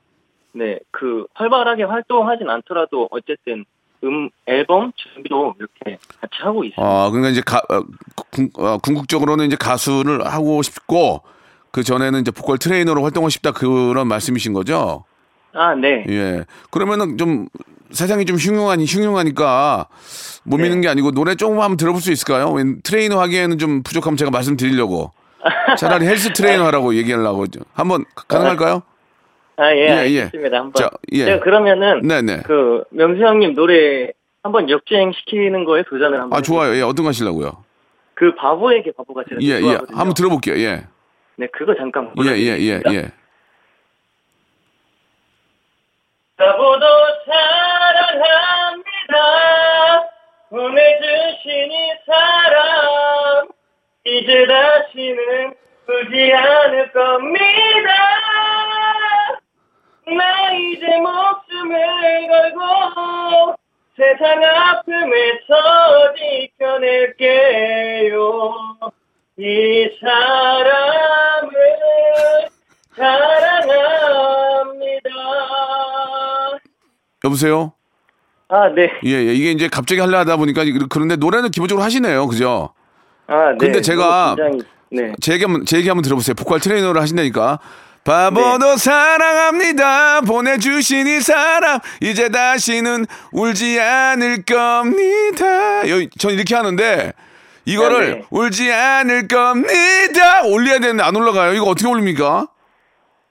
네, 0.53 0.79
그, 0.91 1.27
활발하게 1.35 1.85
활동하진 1.85 2.49
않더라도, 2.49 3.09
어쨌든, 3.11 3.65
음, 4.05 4.31
앨범 4.47 4.93
준비도 4.97 5.55
이렇게 5.59 5.99
같이 6.21 6.35
하고 6.41 6.65
있어요. 6.65 6.85
아, 6.85 7.11
그러니까 7.11 7.31
이제 7.31 7.41
가, 7.41 7.59
어, 7.59 7.83
궁, 8.31 8.49
어, 8.59 8.79
궁극적으로는 8.79 9.47
이제 9.47 9.57
가수를 9.59 10.27
하고 10.27 10.63
싶고 10.63 11.23
그 11.71 11.83
전에는 11.83 12.21
이제 12.21 12.31
보컬 12.31 12.59
트레이너로 12.59 13.03
활동하고 13.03 13.31
싶다 13.31 13.53
그런 13.53 14.07
말씀이신 14.07 14.53
거죠? 14.53 15.05
아, 15.55 15.75
네. 15.75 16.05
예. 16.09 16.45
그러면은 16.71 17.17
좀 17.17 17.49
세상이 17.95 18.25
좀 18.25 18.37
흉흉하니 18.37 18.85
흉흉하니까 18.85 19.89
못 20.45 20.57
네. 20.59 20.65
믿는 20.65 20.81
게 20.81 20.89
아니고 20.89 21.13
노래 21.13 21.35
조금 21.35 21.61
한번 21.61 21.77
들어볼 21.77 22.01
수 22.01 22.13
있을까요? 22.13 22.51
웬 22.51 22.81
트레이너 22.83 23.21
하기에는 23.21 23.59
좀 23.59 23.83
부족하면 23.83 24.17
제가 24.17 24.31
말씀드리려고 24.31 25.13
차라리 25.79 26.07
헬스 26.07 26.33
트레이너 26.33 26.65
하라고 26.67 26.95
얘기하려고 26.95 27.45
한번 27.73 28.05
가능할까요? 28.29 28.83
아, 29.57 29.71
예, 29.73 29.79
예, 29.79 30.11
예. 30.11 30.21
알겠습니다. 30.23 30.57
한번. 30.59 30.73
자, 30.75 30.91
예. 31.13 31.27
제가 31.27 31.45
그러면은, 31.45 32.03
네네. 32.03 32.43
그, 32.45 32.83
명수 32.91 33.23
형님 33.23 33.55
노래 33.55 34.11
한번 34.43 34.69
역주행 34.69 35.13
시키는 35.13 35.65
거에 35.65 35.85
도전을 35.89 36.21
한번. 36.21 36.37
아 36.37 36.43
좋아요. 36.43 36.75
예, 36.75 36.83
어떤 36.83 37.05
거 37.05 37.11
하시려고요? 37.11 37.65
그 38.15 38.35
바보에게 38.35 38.93
바보가 38.97 39.23
제가 39.29 39.41
예, 39.43 39.61
예. 39.63 39.79
한번 39.91 40.15
들어볼게요. 40.15 40.57
예. 40.59 40.87
네, 41.37 41.47
그거 41.53 41.75
잠깐 41.77 42.11
예, 42.25 42.31
예, 42.31 42.59
예. 42.59 42.81
예. 42.93 43.11
바보도 46.37 46.87
사랑합니다. 47.27 48.35
보내주신 50.51 51.71
이 51.71 51.93
사람 52.07 53.49
이제 54.05 54.47
다시는 54.47 55.55
울지 55.89 56.33
않을 56.33 56.93
겁니다. 56.93 57.95
나 60.07 60.53
이제 60.53 60.87
목숨을 60.99 62.27
걸고 62.29 63.55
세상 63.97 64.43
아픔에서 64.45 66.15
지켜낼게요. 66.59 68.19
이 69.39 69.89
사람을 70.01 71.53
사랑 72.97 73.44
여보세요? 77.35 77.73
아, 78.49 78.69
네. 78.75 78.91
예, 79.05 79.11
예. 79.11 79.35
이게 79.35 79.51
이제 79.51 79.69
갑자기 79.69 80.01
하려 80.01 80.19
하다 80.19 80.37
보니까 80.37 80.63
그런데 80.89 81.17
노래는 81.17 81.51
기본적으로 81.51 81.83
하시네요. 81.85 82.27
그죠? 82.29 82.71
아, 83.27 83.51
네. 83.53 83.57
근데 83.59 83.81
제가- 83.81 84.37
굉장히, 84.37 84.63
네. 84.91 85.13
제 85.21 85.33
얘기 85.35 85.45
한번, 85.45 85.65
제 85.67 85.79
얘기 85.79 85.89
한번 85.89 86.03
들어보세요. 86.03 86.35
보컬 86.35 86.61
트레이너를 86.61 87.01
하신다니까. 87.01 87.59
바보도 88.05 88.77
사랑합니다. 88.77 90.21
보내주신 90.21 91.07
이 91.07 91.21
사람. 91.21 91.79
이제 92.03 92.29
다시는 92.29 93.07
울지 93.33 93.81
않을 93.81 94.43
겁니다. 94.43 95.89
여, 95.89 96.07
전 96.19 96.33
이렇게 96.33 96.55
하는데, 96.55 97.13
이거를 97.65 98.07
네, 98.07 98.15
네. 98.17 98.25
울지 98.29 98.71
않을 98.71 99.27
겁니다. 99.27 100.43
올려야 100.45 100.81
되는데 100.81 101.03
안 101.03 101.17
올라가요. 101.17 101.55
이거 101.55 101.65
어떻게 101.65 101.89
올립니까? 101.89 102.47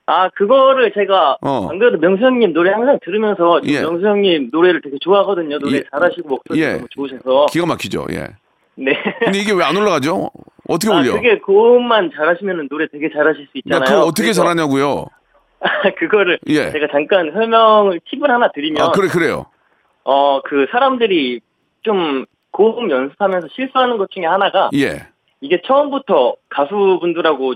아, 0.06 0.30
그거를 0.30 0.92
제가, 0.94 1.38
어. 1.42 1.68
안 1.70 1.80
그래도 1.80 1.98
명수 1.98 2.24
형님 2.24 2.52
노래 2.54 2.72
항상 2.72 3.00
들으면서, 3.04 3.62
예. 3.66 3.82
명수 3.82 4.06
형님 4.06 4.50
노래를 4.52 4.82
되게 4.82 4.98
좋아하거든요. 5.00 5.60
노래 5.60 5.78
예. 5.78 5.84
잘하시고 5.92 6.28
목소리 6.28 6.62
예. 6.62 6.74
너무 6.74 6.88
좋으셔서. 6.90 7.46
기가 7.52 7.66
막히죠. 7.66 8.08
예. 8.12 8.28
네. 8.76 8.94
근데 9.20 9.40
이게 9.40 9.54
왜 9.54 9.64
안 9.64 9.78
올라가죠? 9.78 10.30
어떻게 10.68 10.92
아, 10.94 10.98
올려? 10.98 11.14
그게 11.14 11.38
고음만 11.40 12.12
잘하시면 12.16 12.68
노래 12.70 12.88
되게 12.92 13.10
잘하실 13.14 13.48
수나 13.52 13.78
있잖아요. 13.78 13.86
그거 13.86 14.08
어떻게 14.08 14.24
그래서 14.24 14.42
잘하냐고요? 14.42 15.06
그거를 16.00 16.40
예. 16.48 16.72
제가 16.72 16.88
잠깐 16.92 17.32
설명을, 17.32 18.02
팁을 18.10 18.30
하나 18.30 18.50
드리면, 18.52 18.82
아, 18.84 18.92
그래, 18.92 19.08
그래요. 19.08 19.46
어, 20.04 20.42
그 20.42 20.66
사람들이 20.72 21.40
좀 21.84 22.26
고음 22.52 22.92
연습하면서 22.92 23.48
실수하는 23.56 23.98
것 23.98 24.12
중에 24.12 24.26
하나가, 24.26 24.70
예. 24.76 25.08
이게 25.40 25.62
처음부터 25.66 26.36
가수분들하고 26.50 27.54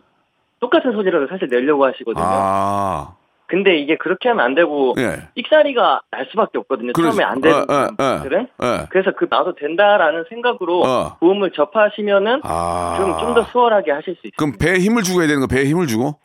똑같은 0.59 0.91
소리를 0.91 1.27
사실 1.29 1.47
내려고 1.49 1.85
하시거든요. 1.85 2.23
아, 2.25 3.15
근데 3.47 3.77
이게 3.77 3.95
그렇게 3.95 4.29
하면 4.29 4.43
안 4.43 4.55
되고, 4.55 4.93
예. 4.97 5.29
삑사리가 5.35 6.01
날 6.11 6.27
수밖에 6.31 6.57
없거든요. 6.57 6.91
그래, 6.93 7.09
처음에 7.09 7.23
안 7.23 7.39
되는 7.39 7.57
어, 7.57 7.61
어, 7.61 7.87
어. 7.97 8.17
분들은. 8.19 8.47
예. 8.63 8.87
그래서 8.89 9.11
그 9.17 9.27
나도 9.29 9.55
된다라는 9.55 10.25
생각으로 10.29 10.81
어. 10.81 11.17
고음을 11.19 11.51
접하시면은 11.51 12.41
아. 12.43 12.95
좀좀 12.97 13.35
더 13.35 13.43
수월하게 13.43 13.91
하실 13.91 14.15
수 14.15 14.27
있어요. 14.27 14.35
그럼 14.37 14.53
배에 14.59 14.79
힘을 14.79 15.03
주고 15.03 15.21
해야 15.21 15.27
되는 15.27 15.41
거, 15.41 15.47
배에 15.47 15.65
힘을 15.65 15.87
주고? 15.87 16.19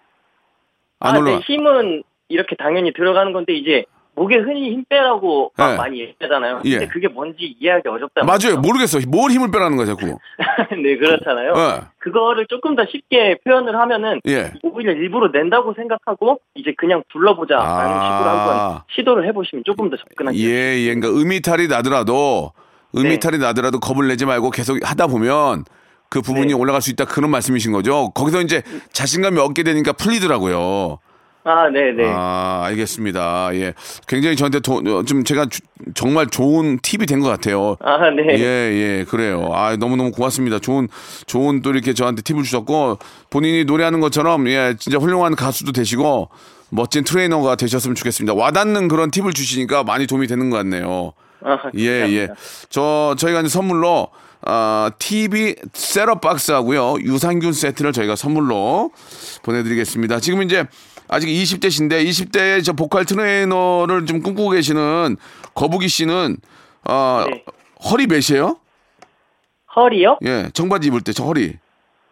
안 0.98 1.14
아, 1.14 1.18
올라. 1.18 1.30
네, 1.32 1.38
힘은 1.38 2.02
이렇게 2.28 2.56
당연히 2.56 2.92
들어가는 2.92 3.32
건데 3.32 3.52
이제 3.52 3.84
목에 4.14 4.37
흔히 4.37 4.73
힘 4.73 4.85
빼라고 4.88 5.52
막 5.57 5.71
네. 5.71 5.76
많이 5.76 6.00
얘기하잖아요. 6.00 6.61
예. 6.66 6.78
근데 6.78 6.88
그게 6.88 7.09
뭔지 7.09 7.57
이해하기 7.59 7.88
어렵다. 7.88 8.25
맞아요. 8.25 8.61
모르겠어. 8.61 8.99
뭘 9.09 9.31
힘을 9.31 9.50
빼라는 9.50 9.76
거야, 9.76 9.87
자꾸. 9.87 10.19
네, 10.83 10.97
그렇잖아요. 10.97 11.54
예. 11.57 11.81
그거를 11.99 12.47
조금 12.47 12.76
더 12.76 12.85
쉽게 12.85 13.38
표현을 13.45 13.75
하면은 13.78 14.21
예. 14.28 14.52
오히려 14.62 14.92
일부러 14.92 15.28
낸다고 15.28 15.75
생각하고 15.75 16.40
이제 16.54 16.75
그냥 16.76 17.02
불러보자 17.11 17.57
라는 17.57 17.97
아. 17.97 18.04
식으로 18.19 18.31
한번 18.31 18.83
시도를 18.95 19.26
해보시면 19.28 19.64
조금 19.64 19.88
더 19.88 19.97
접근하기 19.97 20.47
예, 20.47 20.78
예. 20.78 20.95
그러니까 20.95 21.09
음이탈이 21.09 21.69
나더라도, 21.69 22.52
음이탈이 22.95 23.38
나더라도 23.38 23.81
겁을 23.81 24.09
내지 24.09 24.26
말고 24.26 24.50
계속 24.50 24.78
하다 24.83 25.07
보면 25.07 25.64
그 26.11 26.21
부분이 26.21 26.49
네. 26.49 26.52
올라갈 26.52 26.83
수 26.83 26.90
있다. 26.90 27.07
그런 27.07 27.31
말씀이신 27.31 27.73
거죠. 27.73 28.11
거기서 28.11 28.42
이제 28.42 28.62
자신감이 28.92 29.40
얻게 29.40 29.62
되니까 29.62 29.92
풀리더라고요. 29.95 30.99
아, 31.44 31.68
네, 31.70 31.90
네. 31.90 32.04
아, 32.06 32.62
알겠습니다. 32.66 33.50
예. 33.54 33.75
굉장히 34.06 34.37
저한테 34.37 34.61
도, 34.61 34.75
어, 34.76 35.02
좀 35.04 35.25
제가 35.25 35.46
주- 35.46 35.61
정말 35.94 36.28
좋은 36.28 36.78
팁이 36.80 37.06
된 37.06 37.20
것 37.20 37.28
같아요. 37.28 37.76
아, 37.80 37.99
네. 38.11 38.38
예, 38.38 38.44
예, 39.00 39.04
그래요. 39.08 39.50
아, 39.52 39.76
너무너무 39.76 40.12
고맙습니다. 40.12 40.61
좋은, 40.61 40.88
좋은 41.26 41.61
또 41.62 41.70
이렇게 41.70 41.94
저한테 41.94 42.22
팁을 42.22 42.44
주셨고, 42.44 42.99
본인이 43.28 43.64
노래하는 43.64 43.99
것처럼, 44.00 44.46
예, 44.49 44.75
진짜 44.78 44.99
훌륭한 44.99 45.34
가수도 45.34 45.72
되시고, 45.72 46.28
멋진 46.70 47.02
트레이너가 47.02 47.56
되셨으면 47.56 47.96
좋겠습니다. 47.96 48.34
와닿는 48.34 48.87
그런 48.87 49.11
팁을 49.11 49.32
주시니까 49.32 49.82
많이 49.82 50.06
도움이 50.06 50.28
되는 50.28 50.49
것 50.49 50.56
같네요. 50.58 51.12
아, 51.44 51.58
예, 51.76 51.87
예. 52.08 52.28
저, 52.70 53.16
저희가 53.18 53.40
이제 53.40 53.49
선물로, 53.49 54.08
아, 54.44 54.90
TV 54.99 55.56
셋톱 55.72 56.20
박스 56.20 56.50
하고요. 56.52 56.94
유산균 57.00 57.52
세트를 57.52 57.92
저희가 57.92 58.14
선물로 58.16 58.90
보내드리겠습니다. 59.42 60.20
지금 60.20 60.42
이제 60.42 60.64
아직 61.12 61.26
20대신데 61.28 62.02
20대의 62.07 62.64
저 62.64 62.73
보컬 62.73 63.04
트레이너를 63.04 64.07
좀 64.07 64.23
꿈꾸고 64.23 64.49
계시는 64.50 65.19
거북이 65.54 65.87
씨는, 65.88 66.38
어, 66.88 67.25
네. 67.31 67.45
허리 67.90 68.07
몇이에요? 68.07 68.57
허리요? 69.76 70.19
예, 70.25 70.49
청바지 70.54 70.88
입을 70.88 71.02
때 71.02 71.12
저 71.12 71.25
허리. 71.25 71.59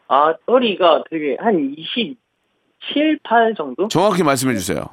아, 0.09 0.35
허리가 0.47 1.03
되게 1.11 1.37
한 1.41 1.75
27, 1.79 3.19
8 3.23 3.55
정도? 3.57 3.89
정확히 3.89 4.23
말씀해 4.23 4.55
주세요. 4.55 4.85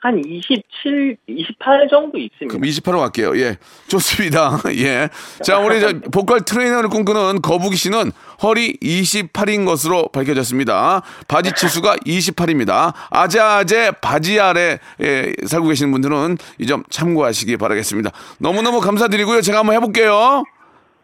한 0.00 0.22
27, 0.24 1.16
28 1.26 1.88
정도 1.90 2.18
있습니다. 2.18 2.46
그럼 2.48 2.62
28로 2.62 3.00
갈게요. 3.00 3.36
예. 3.40 3.56
좋습니다. 3.88 4.60
예. 4.76 5.08
자, 5.42 5.58
우리 5.58 5.80
저 5.80 5.92
보컬 6.12 6.42
트레이너를 6.42 6.88
꿈꾸는 6.88 7.42
거북이 7.42 7.76
씨는 7.76 8.12
허리 8.42 8.76
28인 8.76 9.66
것으로 9.66 10.08
밝혀졌습니다. 10.12 11.02
바지 11.26 11.50
치수가 11.52 11.96
28입니다. 11.96 12.92
아재아재 13.10 13.92
바지 14.00 14.38
아래 14.38 14.78
에 15.00 15.32
살고 15.46 15.68
계시는 15.68 15.90
분들은 15.92 16.38
이 16.58 16.66
점 16.68 16.84
참고하시기 16.90 17.56
바라겠습니다. 17.56 18.10
너무너무 18.38 18.80
감사드리고요. 18.80 19.40
제가 19.40 19.58
한번 19.60 19.74
해볼게요. 19.76 20.44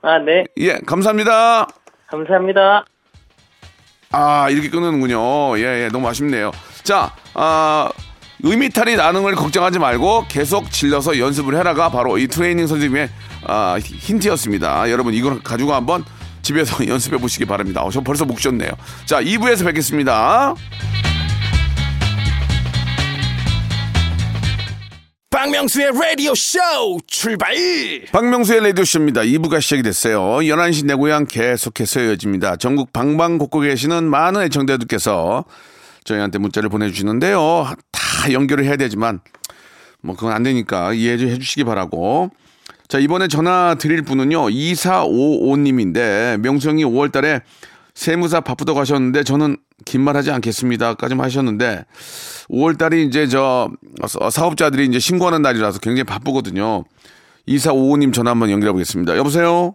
아, 0.03 0.19
네. 0.19 0.45
예, 0.59 0.79
감사합니다. 0.87 1.67
감사합니다. 2.09 2.85
아, 4.13 4.49
이렇게 4.51 4.69
끊는군요. 4.69 5.59
예, 5.59 5.85
예, 5.85 5.89
너무 5.91 6.07
아쉽네요. 6.07 6.53
자, 6.85 7.13
아, 7.33 7.89
의미탈이 8.43 8.97
나는 8.97 9.23
걸 9.23 9.35
걱정하지 9.35 9.79
말고 9.79 10.27
계속 10.29 10.71
질러서 10.71 11.19
연습을 11.19 11.57
해라가 11.57 11.91
바로 11.91 12.19
이 12.19 12.27
트레이닝 12.27 12.67
선생님의 12.67 13.09
아, 13.47 13.79
힌트였습니다. 13.79 14.91
여러분, 14.91 15.15
이걸 15.15 15.43
가지고 15.43 15.75
한번 15.75 16.05
집에서 16.43 16.85
연습해 16.89 17.19
보시기 17.19 17.45
바랍니다. 17.45 17.83
어, 17.83 17.91
저 17.91 18.01
벌써 18.01 18.25
목 18.25 18.41
쉬었네요. 18.41 18.71
자, 19.07 19.23
2부에서 19.23 19.65
뵙겠습니다. 19.65 20.55
박명수의 25.31 25.91
라디오 26.01 26.33
쇼 26.35 26.59
출발 27.07 27.55
박명수의 28.13 28.63
라디오 28.63 28.85
쇼입니다. 28.85 29.23
2부가 29.23 29.61
시작이 29.61 29.83
됐어요. 29.83 30.21
11시 30.21 30.87
내 30.87 30.95
고향 30.95 31.27
계속해서 31.27 32.01
이어집니다. 32.03 32.57
전국 32.57 32.93
방방곡곡 32.93 33.63
계시는 33.63 34.05
많은 34.05 34.43
애청자들께서 34.43 35.45
저희한테 36.05 36.39
문자를 36.39 36.69
보내주시는데요. 36.69 37.67
다 37.91 38.04
연결을 38.33 38.65
해야 38.65 38.77
되지만 38.77 39.21
뭐 40.01 40.17
그건 40.17 40.33
안 40.33 40.43
되니까 40.43 40.93
이해해 40.93 41.17
주시기 41.39 41.65
바라고. 41.65 42.31
자, 42.89 42.99
이번에 42.99 43.29
전화 43.29 43.75
드릴 43.79 44.03
분은요. 44.03 44.49
2455님인데 44.51 46.39
명수 46.41 46.69
형이 46.69 46.85
5월 46.85 47.11
달에 47.13 47.41
세무사 47.95 48.41
바쁘다고 48.41 48.81
하셨는데 48.81 49.23
저는 49.25 49.57
긴 49.85 50.03
말 50.03 50.17
하지 50.17 50.31
않겠습니다까지 50.31 51.15
하셨는데 51.15 51.85
5월 52.51 52.79
달이 52.79 53.07
이제 53.07 53.27
저 53.27 53.71
어, 54.21 54.31
사업자들이 54.31 54.87
이제 54.87 54.99
신고하는 54.99 55.43
날이라서 55.43 55.79
굉장히 55.81 56.05
바쁘거든요. 56.05 56.85
2455님 57.49 58.13
전화 58.13 58.31
한번 58.33 58.51
연결해 58.51 58.73
보겠습니다. 58.73 59.17
여보세요? 59.17 59.75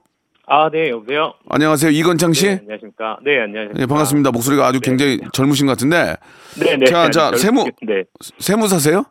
아, 0.52 0.68
네, 0.72 0.90
여보세요? 0.90 1.34
안녕하세요. 1.48 1.92
이건창 1.92 2.34
씨? 2.34 2.48
네, 2.48 2.58
안녕하십니까? 2.62 3.20
네, 3.24 3.40
안녕하십니까? 3.40 3.80
네, 3.80 3.86
반갑습니다. 3.86 4.32
목소리가 4.32 4.66
아주 4.66 4.80
굉장히 4.82 5.20
젊으신 5.32 5.68
것 5.68 5.74
같은데 5.74 6.16
네, 6.60 6.76
네. 6.76 6.86
자, 6.88 7.10
자, 7.12 7.30
네, 7.30 7.38
세무- 7.38 7.72
네. 7.84 8.04
세무사세요? 8.40 9.04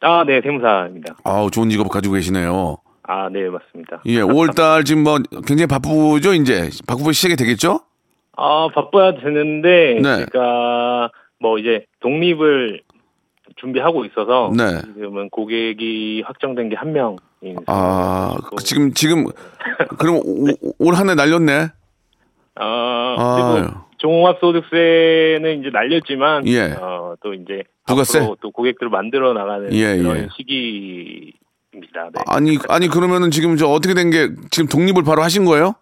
아, 0.00 0.24
네, 0.26 0.40
세무사입니다. 0.42 1.14
아우, 1.22 1.50
좋은 1.52 1.70
직업 1.70 1.88
가지고 1.88 2.14
계시네요. 2.14 2.78
아, 3.04 3.28
네, 3.30 3.48
맞습니다. 3.48 4.02
예, 4.06 4.16
5월 4.22 4.56
달 4.56 4.82
지금 4.82 5.04
뭐 5.04 5.18
굉장히 5.46 5.66
바쁘죠, 5.68 6.34
이제. 6.34 6.68
바쁘고 6.88 7.12
시작이 7.12 7.36
되겠죠? 7.36 7.80
아, 8.36 8.66
바빠야 8.74 9.14
되는데, 9.14 10.00
네. 10.02 10.16
제가 10.32 11.10
뭐 11.38 11.58
이제 11.58 11.84
독립을 12.00 12.80
준비하고 13.56 14.04
있어서, 14.06 14.50
네. 14.56 14.80
지금은 14.94 15.30
고객이 15.30 16.24
확정된 16.26 16.70
게 16.70 16.76
한 16.76 16.92
명. 16.92 17.16
아, 17.66 18.36
그 18.56 18.62
지금, 18.62 18.92
지금, 18.92 19.26
그럼 19.98 20.20
올 20.78 20.94
한 20.94 21.08
해 21.10 21.14
날렸네? 21.14 21.68
아, 22.54 23.16
아유. 23.18 23.62
그리고 23.64 23.80
종합소득세는 23.98 25.60
이제 25.60 25.70
날렸지만, 25.72 26.46
예. 26.48 26.72
어, 26.78 27.14
또 27.22 27.34
이제 27.34 27.64
부가세? 27.86 28.20
또 28.40 28.50
고객들을 28.50 28.90
만들어 28.90 29.32
나가는 29.32 29.72
예, 29.72 29.96
그런 29.96 30.16
예. 30.18 30.28
시기입니다. 30.36 32.10
네. 32.14 32.22
아니, 32.26 32.58
아니, 32.68 32.88
그러면은 32.88 33.30
지금 33.30 33.56
저 33.56 33.66
어떻게 33.68 33.94
된 33.94 34.10
게 34.10 34.28
지금 34.50 34.68
독립을 34.68 35.02
바로 35.04 35.22
하신 35.22 35.44
거예요? 35.44 35.74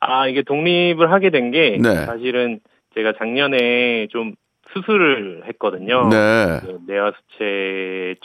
아, 0.00 0.26
이게 0.28 0.42
독립을 0.42 1.12
하게 1.12 1.30
된 1.30 1.50
게 1.50 1.78
네. 1.80 2.06
사실은 2.06 2.60
제가 2.94 3.12
작년에 3.18 4.08
좀 4.10 4.34
수술을 4.72 5.42
했거든요. 5.46 6.08
네. 6.08 6.60
그좀 6.60 6.86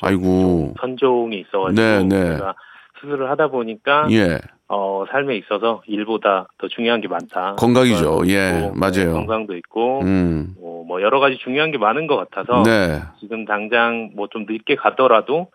아이고. 0.01 0.73
선종이 0.79 1.39
있어가지고 1.41 1.81
네, 1.81 2.03
네. 2.03 2.37
제가 2.37 2.55
수술을 2.99 3.29
하다 3.29 3.47
보니까 3.47 4.07
예. 4.11 4.39
어, 4.67 5.05
삶에 5.11 5.35
있어서 5.37 5.81
일보다 5.85 6.47
더 6.57 6.67
중요한 6.67 7.01
게 7.01 7.07
많다. 7.07 7.55
건강이죠. 7.55 8.23
예, 8.27 8.65
있고, 8.65 8.75
맞아요. 8.75 8.93
네, 8.93 9.11
건강도 9.11 9.55
있고 9.57 10.01
음. 10.01 10.55
뭐, 10.59 10.83
뭐 10.85 11.01
여러 11.01 11.19
가지 11.19 11.37
중요한 11.37 11.71
게 11.71 11.77
많은 11.77 12.07
것 12.07 12.15
같아서 12.17 12.63
네. 12.63 13.01
지금 13.19 13.45
당장 13.45 14.11
뭐 14.15 14.27
좀 14.27 14.45
늦게 14.49 14.75
가더라도 14.75 15.47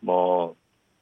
뭐 0.00 0.54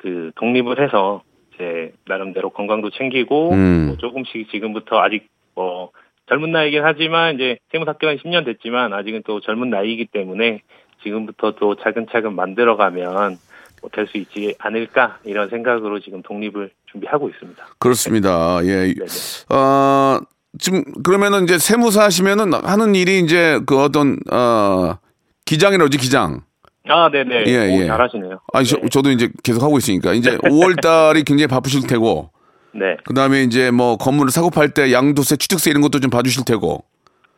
그 0.04 0.32
독립을 0.36 0.84
해서 0.84 1.22
제 1.56 1.94
나름대로 2.06 2.50
건강도 2.50 2.90
챙기고 2.90 3.52
음. 3.52 3.86
뭐 3.86 3.96
조금씩 3.96 4.50
지금부터 4.50 4.98
아직 5.00 5.28
뭐 5.54 5.92
젊은 6.28 6.52
나이긴 6.52 6.82
하지만 6.84 7.34
이제 7.34 7.58
세무사학교는 7.72 8.16
10년 8.18 8.44
됐지만 8.44 8.92
아직은 8.92 9.22
또 9.26 9.40
젊은 9.40 9.70
나이이기 9.70 10.06
때문에 10.06 10.62
지금부터 11.02 11.52
또 11.52 11.74
차근차근 11.76 12.34
만들어가면 12.34 13.38
뭐될수 13.82 14.16
있지 14.18 14.54
않을까 14.58 15.18
이런 15.24 15.50
생각으로 15.50 16.00
지금 16.00 16.22
독립을 16.22 16.70
준비하고 16.90 17.28
있습니다. 17.28 17.66
그렇습니다. 17.78 18.60
예. 18.64 18.94
네네. 18.94 19.06
어, 19.50 20.18
지금 20.58 20.82
그러면은 21.02 21.44
이제 21.44 21.58
세무사 21.58 22.04
하시면은 22.04 22.54
하는 22.54 22.94
일이 22.94 23.20
이제 23.20 23.60
그 23.66 23.82
어떤 23.82 24.18
어 24.32 24.96
기장이라지 25.44 25.98
기장. 25.98 26.40
아, 26.86 27.10
네네. 27.10 27.44
예, 27.46 27.76
오, 27.76 27.82
예. 27.82 27.86
잘하시네요. 27.86 28.40
아니 28.52 28.66
네. 28.66 28.88
저, 28.90 29.02
도 29.02 29.10
이제 29.10 29.30
계속 29.42 29.62
하고 29.62 29.78
있으니까 29.78 30.12
이제 30.12 30.36
5월 30.44 30.80
달이 30.80 31.24
굉장히 31.24 31.46
바쁘실 31.48 31.86
테고 31.86 32.30
네. 32.74 32.96
그 33.04 33.14
다음에 33.14 33.42
이제 33.42 33.70
뭐 33.70 33.96
건물을 33.96 34.30
사고 34.30 34.50
팔 34.50 34.68
때 34.70 34.92
양도세, 34.92 35.36
취득세 35.36 35.70
이런 35.70 35.80
것도 35.82 36.00
좀 36.00 36.10
봐주실 36.10 36.44
테고. 36.44 36.84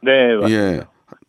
네, 0.00 0.34
맞습니다. 0.36 0.50
예. 0.76 0.80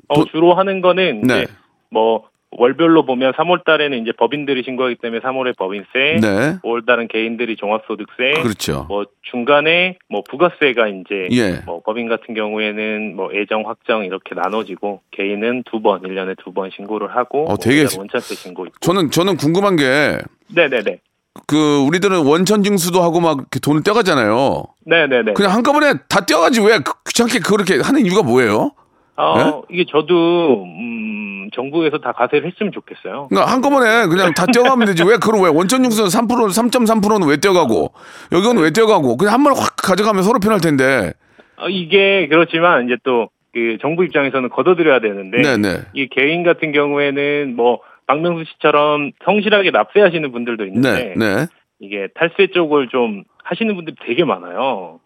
어, 0.09 0.15
도- 0.15 0.25
주로 0.25 0.53
하는 0.53 0.81
거는 0.81 1.21
네. 1.21 1.43
이제 1.43 1.47
뭐 1.89 2.23
월별로 2.51 3.05
보면 3.05 3.33
3월 3.33 3.65
달에는 3.65 4.01
이제 4.01 4.13
법인들이 4.17 4.63
신고하기 4.63 4.95
때문에 5.01 5.19
3월에 5.19 5.57
법인세, 5.57 6.19
네. 6.21 6.57
5월 6.63 6.85
달은 6.85 7.09
개인들이 7.09 7.57
종합소득세, 7.57 8.41
그렇죠. 8.41 8.85
뭐 8.87 9.03
중간에 9.29 9.97
뭐 10.09 10.23
부가세가 10.29 10.87
이제 10.87 11.27
예. 11.31 11.61
뭐 11.65 11.81
법인 11.85 12.07
같은 12.07 12.33
경우에는 12.33 13.15
뭐 13.17 13.29
예정 13.35 13.67
확정 13.67 14.05
이렇게 14.05 14.33
나눠지고 14.33 15.01
개인은 15.11 15.63
두 15.69 15.81
번, 15.81 16.01
1년에 16.03 16.37
두 16.41 16.53
번 16.53 16.69
신고를 16.73 17.13
하고 17.15 17.43
어, 17.43 17.47
뭐 17.47 17.57
되게- 17.57 17.81
원천세 17.97 18.33
신고 18.35 18.65
있고. 18.65 18.77
저는 18.79 19.11
저는 19.11 19.35
궁금한 19.35 19.75
게그 19.75 20.23
네, 20.55 20.69
네, 20.69 20.99
네. 21.47 21.85
우리들은 21.87 22.25
원천 22.25 22.63
징수도 22.63 23.01
하고 23.01 23.19
막 23.19 23.37
이렇게 23.37 23.59
돈을 23.59 23.83
떼가잖아요. 23.83 24.63
네, 24.85 25.07
네, 25.07 25.21
네. 25.23 25.33
그냥 25.33 25.51
한꺼번에 25.53 25.93
다 26.09 26.25
떼어가지 26.25 26.61
왜 26.61 26.79
그- 26.79 26.93
귀찮게 27.07 27.39
그렇게 27.39 27.79
하는 27.81 28.05
이유가 28.05 28.23
뭐예요? 28.23 28.71
어, 29.15 29.37
네? 29.37 29.53
이게 29.71 29.85
저도 29.89 30.63
음, 30.63 31.49
정부에서 31.55 31.97
다 31.97 32.11
가세를 32.11 32.51
했으면 32.51 32.71
좋겠어요. 32.71 33.27
그러니까 33.29 33.51
한꺼번에 33.51 34.05
그냥 34.07 34.33
다 34.33 34.45
떼어가면 34.45 34.87
되지. 34.87 35.03
왜 35.03 35.17
그럼 35.17 35.41
왜 35.43 35.49
원천 35.49 35.81
징수는 35.83 36.09
3% 36.09 36.27
3.3%는 36.27 37.27
왜 37.27 37.37
떼어가고 37.37 37.93
여기는 38.31 38.57
왜 38.61 38.69
떼어가고 38.71 39.17
그냥 39.17 39.33
한 39.33 39.43
번에 39.43 39.59
확 39.59 39.75
가져가면 39.77 40.21
서로 40.23 40.39
편할 40.39 40.61
텐데. 40.61 41.13
어, 41.57 41.67
이게 41.69 42.27
그렇지만 42.29 42.85
이제 42.85 42.97
또 43.03 43.29
그 43.53 43.77
정부 43.81 44.03
입장에서는 44.03 44.49
걷어들여야 44.49 44.99
되는데 44.99 45.41
네네. 45.41 45.77
이 45.93 46.07
개인 46.09 46.43
같은 46.43 46.71
경우에는 46.73 47.55
뭐 47.55 47.79
박명수 48.07 48.45
씨처럼 48.51 49.11
성실하게 49.23 49.71
납세하시는 49.71 50.31
분들도 50.31 50.63
네, 50.63 50.69
있는데 50.69 51.13
네. 51.17 51.45
이게 51.79 52.07
탈세 52.15 52.47
쪽을 52.47 52.87
좀 52.87 53.23
하시는 53.43 53.75
분들이 53.75 53.95
되게 54.05 54.23
많아요. 54.23 54.99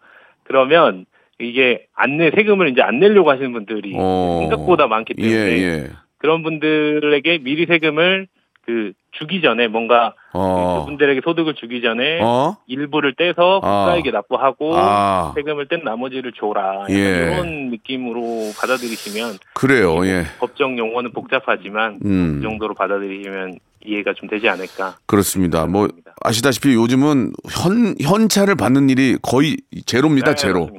그러면 0.44 1.04
이게 1.38 1.86
안내 1.94 2.30
세금을 2.30 2.68
이제 2.68 2.80
안 2.80 3.00
내려고 3.00 3.30
하시는 3.30 3.52
분들이 3.52 3.92
어. 3.96 4.38
생각보다 4.42 4.86
많기 4.86 5.14
때문에 5.14 5.34
예, 5.34 5.62
예. 5.62 5.90
그런 6.18 6.42
분들에게 6.42 7.38
미리 7.38 7.66
세금을 7.66 8.28
그 8.64 8.92
주기 9.10 9.42
전에 9.42 9.68
뭔가 9.68 10.14
어. 10.32 10.80
그분들에게 10.80 11.20
소득을 11.24 11.54
주기 11.54 11.82
전에 11.82 12.20
어? 12.22 12.56
일부를 12.66 13.14
떼서 13.16 13.60
아. 13.62 13.84
국가에게 13.84 14.10
납부하고 14.10 14.76
아. 14.76 15.32
세금을 15.34 15.66
뗀 15.66 15.84
나머지를 15.84 16.32
줘라 16.32 16.86
예. 16.90 16.94
이런 16.94 17.70
느낌으로 17.70 18.52
받아들이시면 18.58 19.38
그래요. 19.54 20.06
예. 20.06 20.24
법정 20.38 20.78
용어는 20.78 21.12
복잡하지만 21.12 21.98
음. 22.04 22.36
그 22.36 22.48
정도로 22.48 22.74
받아들이시면 22.74 23.58
이해가 23.84 24.14
좀 24.14 24.28
되지 24.28 24.48
않을까. 24.48 24.96
그렇습니다. 25.06 25.66
뭐. 25.66 25.88
아시다시피 26.24 26.74
요즘은 26.74 27.32
현 27.50 27.96
현찰을 28.00 28.54
받는 28.54 28.90
일이 28.90 29.18
거의 29.22 29.56
제로입니다. 29.86 30.30
네, 30.30 30.34
제로. 30.36 30.70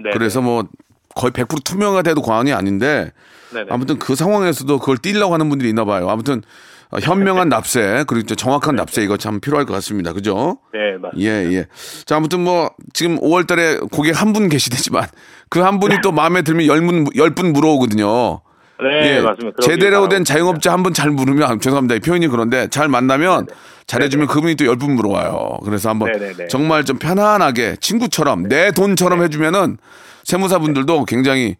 네, 0.00 0.10
그래서 0.12 0.42
뭐 0.42 0.64
거의 1.14 1.30
100% 1.30 1.62
투명화 1.64 2.02
돼도 2.02 2.20
과언이 2.20 2.52
아닌데 2.52 3.12
네, 3.52 3.62
네. 3.62 3.66
아무튼 3.70 3.98
그 3.98 4.14
상황에서도 4.14 4.78
그걸 4.78 4.98
띄려고 4.98 5.34
하는 5.34 5.48
분들이 5.48 5.68
있나 5.68 5.84
봐요. 5.84 6.08
아무튼 6.08 6.38
어, 6.38 6.42
현명한 6.92 7.48
납세 7.48 8.04
그리고 8.06 8.26
또 8.28 8.34
정확한 8.34 8.74
납세 8.76 9.02
이거 9.02 9.16
참 9.16 9.40
필요할 9.40 9.66
것 9.66 9.74
같습니다. 9.74 10.12
그죠? 10.12 10.58
네, 10.72 10.96
맞습니다. 11.00 11.30
예, 11.30 11.52
예. 11.54 11.66
자, 12.06 12.16
아무튼 12.16 12.40
뭐 12.44 12.70
지금 12.94 13.18
5월 13.20 13.46
달에 13.46 13.78
고객 13.90 14.20
한 14.20 14.32
분 14.32 14.48
계시대지만 14.48 15.06
그 15.50 15.60
한 15.60 15.80
분이 15.80 15.96
또 16.02 16.12
마음에 16.12 16.42
들면 16.42 16.66
열 16.66 16.80
분, 16.80 17.06
열분 17.16 17.52
물어오거든요. 17.52 18.40
네, 18.80 19.16
예, 19.16 19.20
맞습니다. 19.20 19.56
제대로 19.60 20.08
된 20.08 20.24
자영업자 20.24 20.72
한 20.72 20.82
분 20.82 20.92
잘 20.94 21.10
물으면 21.10 21.42
아, 21.50 21.58
죄송합니다. 21.58 21.96
이 21.96 22.00
표현이 22.00 22.28
그런데 22.28 22.68
잘 22.68 22.88
만나면 22.88 23.48
잘해주면 23.86 24.26
그분이 24.28 24.54
또 24.56 24.66
열분 24.66 24.92
물어와요. 24.94 25.58
그래서 25.64 25.88
한번 25.90 26.12
네네네. 26.12 26.46
정말 26.48 26.84
좀 26.84 26.98
편안하게 26.98 27.76
친구처럼 27.80 28.48
내 28.48 28.70
돈처럼 28.70 29.22
해주면은 29.24 29.78
세무사분들도 30.24 31.04
굉장히 31.06 31.56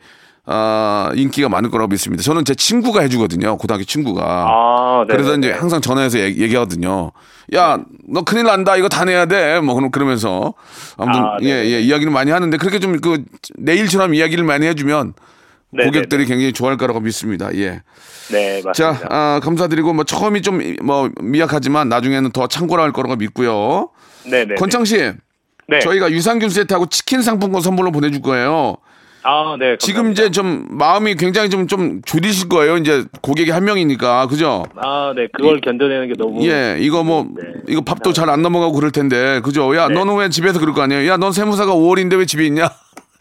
아, 0.50 1.11
인기가 1.14 1.50
많을 1.50 1.68
거라고 1.70 1.88
믿습니다. 1.88 2.22
저는 2.22 2.46
제 2.46 2.54
친구가 2.54 3.02
해주거든요. 3.02 3.58
고등학교 3.58 3.84
친구가. 3.84 4.24
아, 4.48 5.04
네. 5.06 5.12
그래서 5.12 5.32
네, 5.32 5.38
이제 5.38 5.48
네. 5.48 5.58
항상 5.58 5.82
전화해서 5.82 6.18
얘기, 6.20 6.42
얘기 6.42 6.54
하거든요. 6.54 7.12
야, 7.54 7.78
너 8.08 8.22
큰일 8.22 8.44
난다. 8.44 8.76
이거 8.76 8.88
다 8.88 9.04
내야 9.04 9.26
돼. 9.26 9.61
뭐 9.61 9.74
그럼 9.74 9.90
그러면서 9.90 10.54
아무튼 10.96 11.20
아, 11.20 11.37
예, 11.42 11.54
네네. 11.54 11.70
예, 11.70 11.80
이야기를 11.82 12.11
많이 12.11 12.30
하는데 12.30 12.56
그렇게 12.56 12.78
좀 12.78 12.98
그 13.00 13.22
내일처럼 13.58 14.14
이야기를 14.14 14.42
많이 14.44 14.66
해주면 14.66 15.12
네네네. 15.70 15.90
고객들이 15.90 16.24
굉장히 16.24 16.52
좋아할 16.54 16.78
거라고 16.78 17.00
믿습니다. 17.00 17.54
예. 17.54 17.82
네, 18.32 18.62
자, 18.72 18.88
맞습니다. 18.92 19.08
아, 19.11 19.40
감사드리고 19.42 19.92
뭐 19.92 20.04
처음이 20.04 20.40
좀 20.40 20.78
뭐 20.82 21.11
미약하지만 21.20 21.90
나중에는 21.90 22.30
더 22.32 22.46
참고를 22.46 22.82
할 22.82 22.92
거라고 22.92 23.16
믿고요. 23.16 23.90
네, 24.24 24.46
네. 24.46 24.54
권창 24.54 24.84
씨, 24.87 25.12
네. 25.68 25.80
저희가 25.80 26.11
유산균 26.11 26.48
세트하고 26.48 26.87
치킨 26.87 27.20
상품권 27.20 27.61
선물로 27.61 27.92
보내줄 27.92 28.22
거예요. 28.22 28.76
아, 29.22 29.57
네. 29.59 29.76
지금 29.78 30.04
감사합니다. 30.14 30.22
이제 30.22 30.31
좀 30.31 30.66
마음이 30.70 31.14
굉장히 31.16 31.50
좀, 31.50 31.66
좀 31.66 32.00
졸이실 32.02 32.48
거예요. 32.48 32.76
이제 32.76 33.04
고객이 33.22 33.50
한 33.50 33.64
명이니까. 33.64 34.26
그죠? 34.28 34.64
아, 34.76 35.12
네. 35.14 35.26
그걸 35.33 35.61
견뎌내는 35.61 36.09
게 36.09 36.14
너무. 36.16 36.46
예, 36.46 36.76
이거 36.81 37.02
뭐, 37.04 37.26
네. 37.37 37.42
이거 37.68 37.81
밥도 37.81 38.12
잘 38.12 38.28
안 38.28 38.42
넘어가고 38.42 38.72
그럴 38.74 38.90
텐데. 38.90 39.40
그죠? 39.40 39.74
야, 39.76 39.88
네. 39.88 39.94
너는 39.94 40.16
왜 40.16 40.28
집에서 40.28 40.61
그럴 40.61 40.74
거 40.74 40.83
아니에요? 40.83 41.09
야, 41.11 41.16
넌 41.16 41.33
세무사가 41.33 41.72
5월인데 41.74 42.18
왜 42.18 42.26
집에 42.26 42.46
있냐? 42.46 42.66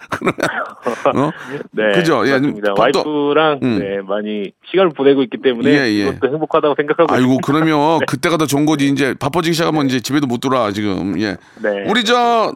어? 1.16 1.32
네. 1.72 1.92
그죠? 1.94 2.26
예. 2.28 2.40
밥도- 2.40 2.78
와이프랑 2.80 3.60
음. 3.64 3.80
네, 3.80 4.02
많이 4.08 4.52
시간을 4.72 4.92
보내고 4.96 5.22
있기 5.24 5.38
때문에 5.42 5.70
예, 5.70 5.76
예. 5.86 5.90
이것도 6.08 6.28
행복하다고 6.32 6.76
생각하고 6.78 7.14
아이고, 7.14 7.34
있습니다. 7.40 7.46
그러면 7.46 8.00
그때가 8.08 8.38
더 8.38 8.46
좋은 8.46 8.66
거지. 8.66 8.88
이제 8.88 9.14
바빠지기 9.20 9.54
시작하면 9.54 9.88
이제 9.88 10.00
집에도 10.00 10.28
못 10.28 10.40
돌아, 10.40 10.72
지금. 10.72 11.20
예. 11.20 11.36
네. 11.62 11.84
우리 11.88 12.04
저, 12.06 12.54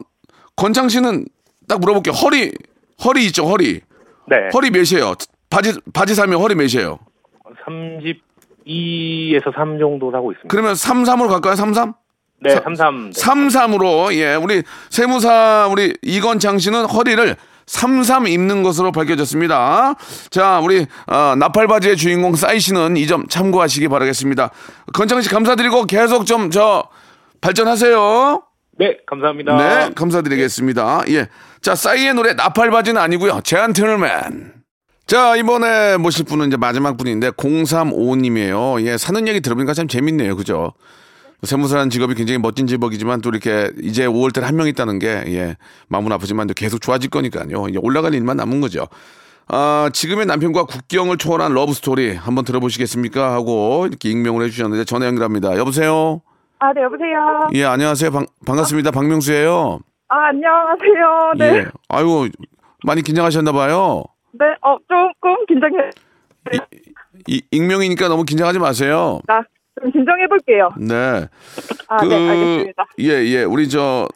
건창 0.56 0.88
씨는 0.90 1.26
딱 1.68 1.80
물어볼게요. 1.80 2.14
허리, 2.14 2.52
허리 3.06 3.26
있죠, 3.28 3.46
허리. 3.48 3.82
네. 4.28 4.36
허리 4.54 4.70
몇이에요? 4.70 5.14
바지, 5.50 5.74
바지 5.94 6.16
사면 6.16 6.40
허리 6.40 6.56
몇이에요? 6.56 7.00
32에서 8.66 9.54
3 9.56 9.80
정도 9.80 10.12
하고 10.12 10.32
있습니다. 10.32 10.48
그러면 10.50 10.76
3, 10.76 11.04
3으로 11.04 11.28
갈까요? 11.30 11.56
3, 11.56 11.74
3? 11.74 11.94
네, 12.44 12.52
사- 12.56 12.62
33. 12.64 13.12
네. 13.12 13.22
33으로 13.22 14.14
예 14.14 14.34
우리 14.36 14.64
세무사 14.90 15.68
우리 15.72 15.94
이건창 16.02 16.58
씨는 16.58 16.86
허리를 16.86 17.36
33 17.68 18.26
입는 18.28 18.64
것으로 18.64 18.92
밝혀졌습니다. 18.92 19.94
자 20.32 20.60
우리 20.60 20.88
어, 21.08 21.36
나팔바지의 21.38 21.98
주인공 21.98 22.34
싸이 22.36 22.60
씨는 22.60 22.98
이 22.98 23.06
점 23.06 23.28
참고하시기 23.28 23.88
바라겠습니다. 23.90 24.50
건창 24.94 25.22
씨 25.22 25.30
감사드리고 25.30 25.86
계속 25.86 26.26
좀 26.26 26.50
저 26.50 26.90
발전하세요. 27.42 28.42
네, 28.80 28.98
감사합니다. 29.06 29.58
네 29.58 29.94
감사드리겠습니다. 29.94 31.04
예. 31.10 31.28
자 31.62 31.76
싸이의 31.76 32.14
노래 32.16 32.34
나팔바지는 32.34 33.00
아니고요. 33.00 33.42
제안트널맨. 33.44 34.54
자 35.06 35.36
이번에 35.36 35.98
모실 35.98 36.26
분은 36.26 36.48
이제 36.48 36.58
마지막 36.58 36.98
분인데 36.98 37.32
035님이에요. 37.32 38.82
예 38.86 38.98
사는 38.98 39.28
얘기 39.28 39.42
들어보니까 39.42 39.74
참 39.74 39.88
재밌네요. 39.88 40.36
그죠? 40.36 40.74
세무사라는 41.44 41.90
직업이 41.90 42.14
굉장히 42.14 42.38
멋진 42.38 42.68
직업이지만 42.68 43.22
또 43.22 43.30
이렇게 43.30 43.72
이제 43.82 44.06
5월달 44.08 44.42
한명 44.42 44.68
있다는 44.68 45.00
게 45.00 45.24
예, 45.28 45.56
마음은 45.88 46.12
아프지만 46.12 46.46
또 46.46 46.54
계속 46.54 46.82
좋아질 46.82 47.10
거니까요. 47.10 47.68
이제 47.68 47.80
올라갈 47.82 48.14
일만 48.14 48.38
남은 48.38 48.62
거죠. 48.62 48.88
아, 49.48 49.90
지금의 49.92 50.28
남편과 50.28 50.66
국경을 50.66 51.18
초월한 51.18 51.54
러브 51.54 51.74
스토리 51.74 52.14
한번 52.16 52.46
들어보시겠습니까? 52.46 53.34
하고 53.34 53.88
이렇게 53.90 54.10
익명을 54.12 54.46
해주셨는데 54.46 54.86
전화 54.86 55.08
연결합니다. 55.08 55.58
여보세요? 55.58 56.22
아, 56.60 56.72
네, 56.74 56.84
여보세요. 56.84 57.50
예, 57.56 57.66
안녕하세요. 57.66 58.12
방- 58.12 58.28
반갑습니다. 58.46 58.92
박명수예요. 58.92 59.80
아, 60.12 60.26
안녕하세요. 60.28 61.34
네. 61.38 61.60
예. 61.60 61.66
아이고, 61.88 62.26
많이 62.84 63.02
긴장하셨나 63.02 63.54
봐요. 63.54 64.04
네, 64.34 64.46
어, 64.62 64.76
조금 64.90 65.46
긴장해. 65.46 65.90
이, 67.28 67.42
익명이니까 67.50 68.10
너무 68.10 68.26
긴장하지 68.26 68.60
마세요. 68.60 69.22
나좀 69.26 69.90
진정해볼게요. 69.94 70.72
네. 70.78 71.28
아, 71.88 72.06
네, 72.06 72.30
알겠습니다. 72.30 72.86
예, 73.00 73.06
예. 73.06 73.44
우리 73.44 73.70
저 73.70 74.10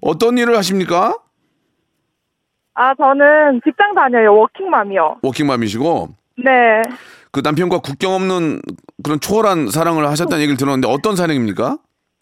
어떤 0.00 0.38
일을 0.38 0.56
하십니까? 0.56 1.18
아, 2.72 2.94
저는 2.94 3.60
직장 3.62 3.94
다녀요. 3.94 4.34
워킹맘이요. 4.34 5.18
워킹맘이시고 5.22 6.08
네. 6.44 6.82
그 7.30 7.40
남편과 7.44 7.80
국경 7.80 8.14
없는 8.14 8.62
그런 9.04 9.20
초월한 9.20 9.68
사랑을 9.68 10.06
하셨다는 10.08 10.40
얘기를 10.40 10.56
들었는데 10.56 10.88
어떤 10.88 11.14
사랑입니까? 11.14 11.76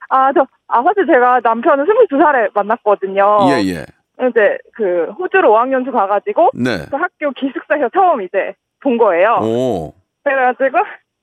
아, 0.09 0.33
저, 0.33 0.45
아, 0.71 0.83
사실 0.83 1.05
제가 1.07 1.41
남편을 1.43 1.85
22살에 1.85 2.51
만났거든요. 2.55 3.39
예, 3.51 3.69
예. 3.69 3.85
이제 4.29 4.59
그 4.75 5.11
호주로 5.19 5.53
5학년수 5.53 5.93
가가지고 5.93 6.51
네. 6.55 6.87
그 6.91 6.97
학교 6.97 7.31
기숙사에서 7.33 7.89
처음 7.93 8.23
이제 8.23 8.55
본 8.81 8.97
거예요. 8.97 9.39
오. 9.43 9.95
그래가지고 10.23 10.79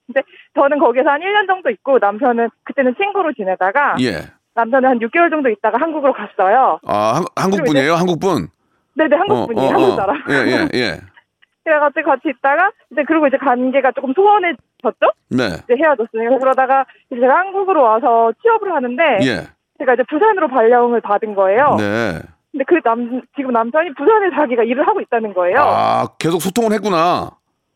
이제 0.09 0.21
저는 0.55 0.79
거기서 0.79 1.09
한 1.09 1.21
1년 1.21 1.47
정도 1.47 1.69
있고 1.69 1.97
남편은 1.99 2.49
그때는 2.63 2.95
친구로 2.95 3.33
지내다가 3.33 3.95
예. 4.01 4.25
남편은 4.55 4.89
한 4.89 4.99
6개월 4.99 5.29
정도 5.29 5.49
있다가 5.49 5.77
한국으로 5.79 6.13
갔어요. 6.13 6.79
아, 6.85 7.21
한, 7.35 7.51
그리고 7.51 7.65
분이에요? 7.67 7.93
한국 7.93 8.19
분? 8.19 8.47
네네, 8.95 9.15
한국 9.15 9.47
분이에요. 9.47 9.69
한국 9.69 9.95
사람. 9.95 10.17
예, 10.29 10.33
예, 10.33 10.67
예. 10.73 10.99
그래가지고 11.63 12.09
같이 12.09 12.29
있다가 12.29 12.71
이제 12.91 13.03
그리고 13.07 13.27
이제 13.27 13.37
관계가 13.37 13.91
조금 13.91 14.13
소원해 14.13 14.53
졌죠. 14.81 15.11
네. 15.29 15.45
이제 15.63 15.75
헤어졌으니까 15.83 16.37
그러다가 16.39 16.85
이제 17.11 17.19
제가 17.19 17.35
한국으로 17.37 17.81
와서 17.83 18.31
취업을 18.41 18.73
하는데 18.73 19.03
예. 19.23 19.47
제가 19.79 19.93
이제 19.93 20.03
부산으로 20.09 20.47
발령을 20.47 21.01
받은 21.01 21.35
거예요. 21.35 21.75
네. 21.77 22.19
근데 22.51 22.63
그 22.65 22.79
남 22.83 23.21
지금 23.35 23.51
남편이 23.51 23.93
부산에 23.95 24.29
자기가 24.35 24.63
일을 24.63 24.87
하고 24.87 25.01
있다는 25.01 25.33
거예요. 25.33 25.57
아, 25.59 26.07
계속 26.19 26.41
소통을 26.41 26.71
했구나. 26.73 27.31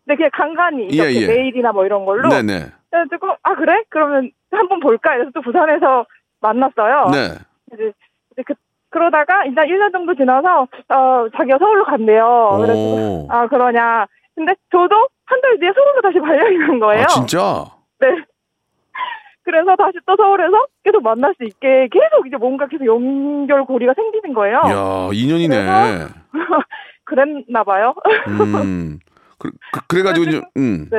근데 0.06 0.16
그냥 0.16 0.32
간간히 0.34 0.84
예, 0.92 1.12
이렇게 1.12 1.22
예. 1.22 1.28
메일이나 1.28 1.72
뭐 1.72 1.86
이런 1.86 2.06
걸로 2.06 2.30
네네. 2.30 2.66
그래가지고 2.90 3.36
아 3.44 3.56
그래? 3.56 3.84
그러면 3.90 4.32
한번 4.52 4.80
볼까? 4.80 5.16
이래서 5.16 5.32
또 5.34 5.42
부산에서 5.42 6.06
만났어요. 6.40 7.10
네. 7.12 7.28
이제, 7.74 7.92
이제 8.34 8.44
그 8.46 8.54
그러다가 8.90 9.46
일단 9.46 9.68
1년 9.68 9.92
정도 9.92 10.16
지나서 10.16 10.64
어 10.90 11.28
자기가 11.38 11.58
서울로 11.60 11.86
간대요. 11.86 12.58
그래서 12.62 12.74
오. 12.80 13.28
아 13.30 13.48
그러냐. 13.48 14.08
근데 14.36 14.56
저도 14.72 15.08
한 15.32 15.42
달 15.42 15.58
뒤에 15.60 15.72
서울로 15.74 16.02
다시 16.02 16.20
발령이 16.20 16.58
난 16.58 16.80
거예요. 16.80 17.04
아, 17.04 17.08
진짜? 17.08 17.66
네. 18.00 18.08
그래서 19.44 19.76
다시 19.78 19.98
또 20.06 20.16
서울에서 20.16 20.66
계속 20.84 21.02
만날 21.04 21.34
수 21.38 21.44
있게 21.46 21.88
계속 21.92 22.28
이제 22.28 22.36
뭔가 22.38 22.68
계속 22.68 22.86
연결고리가 22.86 23.94
생기는 23.96 24.34
거예요. 24.34 25.10
인연이네. 25.14 25.56
그래서? 25.56 26.10
그랬나 27.06 27.64
봐요. 27.64 27.94
음. 28.28 29.00
그, 29.40 29.50
그, 29.88 29.96
래 29.96 30.04
가지고 30.04 30.26
이제, 30.30 30.42
음. 30.58 30.88
네. 30.92 30.98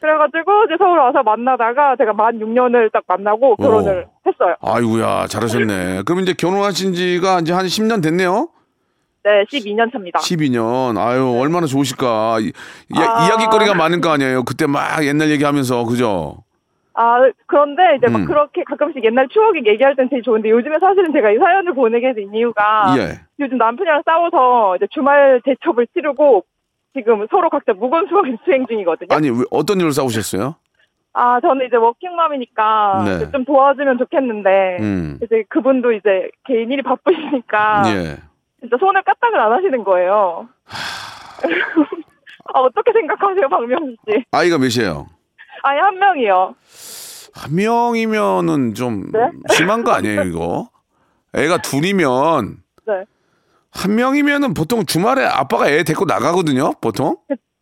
그래 0.00 0.18
가지고 0.18 0.64
이제 0.64 0.74
서울 0.78 0.98
와서 0.98 1.22
만나다가 1.22 1.94
제가 1.96 2.12
만 2.12 2.38
6년을 2.40 2.90
딱 2.92 3.04
만나고 3.06 3.54
결혼을 3.56 4.06
했어요. 4.26 4.56
아이고야, 4.60 5.26
잘하셨네. 5.28 6.02
그럼 6.04 6.22
이제 6.22 6.34
결혼하신 6.34 6.92
지가 6.94 7.38
이제 7.40 7.52
한 7.52 7.66
10년 7.66 8.02
됐네요? 8.02 8.48
네, 9.24 9.44
12년 9.44 9.90
차입니다. 9.90 10.18
12년. 10.18 10.98
아유, 10.98 11.38
얼마나 11.40 11.66
좋으실까. 11.66 12.40
이, 12.40 12.52
아. 12.94 13.28
야기거리가 13.32 13.74
많을 13.74 14.02
거 14.02 14.10
아니에요. 14.10 14.44
그때 14.44 14.66
막 14.66 15.04
옛날 15.04 15.30
얘기하면서, 15.30 15.84
그죠? 15.86 16.44
아, 16.92 17.18
그런데 17.46 17.96
이제 17.96 18.06
막 18.06 18.20
음. 18.20 18.26
그렇게 18.26 18.62
가끔씩 18.64 19.04
옛날 19.04 19.26
추억이 19.28 19.62
얘기할 19.66 19.96
땐 19.96 20.08
되게 20.08 20.22
좋은데 20.22 20.50
요즘에 20.50 20.76
사실은 20.78 21.12
제가 21.12 21.32
이 21.32 21.38
사연을 21.38 21.74
보내게 21.74 22.14
된 22.14 22.32
이유가 22.32 22.94
예. 22.96 23.18
요즘 23.40 23.58
남편이랑 23.58 24.02
싸워서 24.06 24.76
이제 24.76 24.86
주말 24.92 25.40
대첩을 25.44 25.88
치르고 25.92 26.44
지금 26.96 27.26
서로 27.30 27.50
각자 27.50 27.72
무건수원 27.72 28.38
수행 28.44 28.64
중이거든요. 28.68 29.08
아니, 29.10 29.28
왜, 29.28 29.38
어떤 29.50 29.80
일로 29.80 29.90
싸우셨어요? 29.90 30.54
아, 31.14 31.40
저는 31.40 31.66
이제 31.66 31.76
워킹맘이니까 31.76 33.04
네. 33.04 33.30
좀 33.32 33.44
도와주면 33.44 33.98
좋겠는데 33.98 34.76
음. 34.78 35.18
이제 35.22 35.42
그분도 35.48 35.92
이제 35.92 36.30
개인 36.44 36.70
일이 36.70 36.82
바쁘시니까 36.82 37.82
예. 37.86 38.16
진짜 38.64 38.78
손을 38.78 39.02
까딱을 39.02 39.38
안 39.38 39.52
하시는 39.52 39.84
거예요. 39.84 40.48
아, 42.54 42.60
어떻게 42.60 42.92
생각하세요, 42.92 43.48
박명수 43.50 43.96
씨? 44.08 44.24
아이가 44.32 44.56
몇이에요? 44.56 45.06
아예 45.62 45.80
한 45.80 45.98
명이요. 45.98 46.54
한 47.34 47.54
명이면은 47.54 48.72
좀 48.74 49.12
네? 49.12 49.30
심한 49.52 49.84
거 49.84 49.92
아니에요, 49.92 50.22
이거? 50.22 50.68
애가 51.34 51.58
둘이면 51.58 52.56
네. 52.86 53.04
한 53.70 53.94
명이면은 53.96 54.54
보통 54.54 54.86
주말에 54.86 55.24
아빠가 55.26 55.68
애 55.68 55.82
데리고 55.84 56.06
나가거든요, 56.06 56.72
보통. 56.80 57.16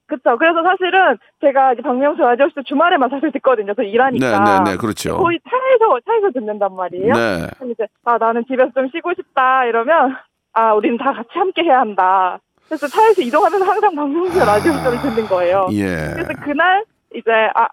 그쵸. 0.07 0.37
그래서 0.38 0.62
사실은 0.62 1.17
제가 1.41 1.73
이제 1.73 1.83
박명수 1.83 2.23
아저씨도 2.23 2.62
주말에만 2.65 3.09
사실 3.09 3.33
듣거든요. 3.33 3.73
저 3.75 3.83
일하니까. 3.83 4.38
네, 4.45 4.65
네, 4.65 4.71
네, 4.73 4.77
그렇죠. 4.77 5.17
거의 5.17 5.41
차에서, 5.49 5.99
차에서 6.07 6.31
듣는단 6.33 6.77
말이에요. 6.77 7.15
네. 7.15 7.47
이제, 7.73 7.87
아, 8.05 8.19
나는 8.19 8.45
집에서 8.47 8.71
좀 8.75 8.88
쉬고 8.93 9.15
싶다, 9.17 9.65
이러면, 9.65 10.15
아, 10.53 10.75
우리는 10.75 10.97
다 10.99 11.12
같이 11.12 11.29
함께 11.33 11.62
해야 11.62 11.81
한다. 11.81 12.38
그래서 12.69 12.87
차에서 12.87 13.23
이동하면서 13.23 13.65
항상 13.65 13.95
박명수 13.95 14.38
라디오 14.38 14.73
쇼를 14.73 15.01
듣는 15.01 15.27
거예요. 15.29 15.69
예. 15.73 15.85
그래서 16.15 16.33
그날, 16.43 16.85
이제, 17.15 17.31
아, 17.55 17.69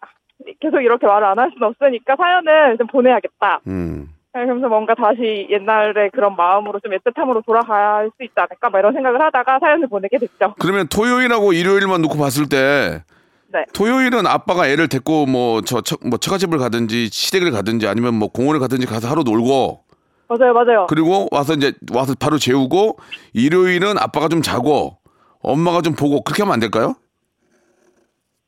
계속 0.59 0.81
이렇게 0.81 1.05
말을 1.05 1.27
안 1.27 1.39
할 1.39 1.51
수는 1.53 1.67
없으니까 1.67 2.15
사연을 2.17 2.77
좀 2.77 2.87
보내야겠다. 2.87 3.59
음. 3.67 4.09
그러면서 4.31 4.67
뭔가 4.67 4.93
다시 4.95 5.47
옛날에 5.49 6.09
그런 6.13 6.35
마음으로 6.35 6.79
좀 6.79 6.91
애틋함으로 6.93 7.45
돌아갈 7.45 8.09
수 8.15 8.23
있지 8.23 8.33
않을까, 8.35 8.69
막 8.69 8.79
이런 8.79 8.93
생각을 8.93 9.21
하다가 9.21 9.59
사연을 9.59 9.87
보내게 9.87 10.17
됐죠. 10.17 10.55
그러면 10.59 10.87
토요일하고 10.87 11.51
일요일만 11.53 12.01
놓고 12.03 12.17
봤을 12.17 12.47
때 12.47 13.03
네. 13.51 13.65
토요일은 13.73 14.27
아빠가 14.27 14.67
애를 14.67 14.87
데리고 14.87 15.25
뭐저 15.25 15.81
뭐 16.07 16.19
처갓집을 16.19 16.59
가든지 16.59 17.07
시댁을 17.07 17.51
가든지 17.51 17.87
아니면 17.87 18.13
뭐 18.13 18.27
공원을 18.29 18.59
가든지 18.59 18.85
가서 18.85 19.09
하루 19.09 19.23
놀고 19.23 19.81
맞아요, 20.29 20.53
맞아요. 20.53 20.85
그리고 20.87 21.27
와서 21.31 21.53
이제 21.53 21.73
와서 21.91 22.13
바로 22.19 22.37
재우고 22.37 22.97
일요일은 23.33 23.97
아빠가 23.97 24.27
좀 24.27 24.41
자고 24.43 24.97
엄마가 25.41 25.81
좀 25.81 25.95
보고 25.95 26.21
그렇게 26.23 26.43
하면 26.43 26.53
안 26.53 26.59
될까요? 26.59 26.93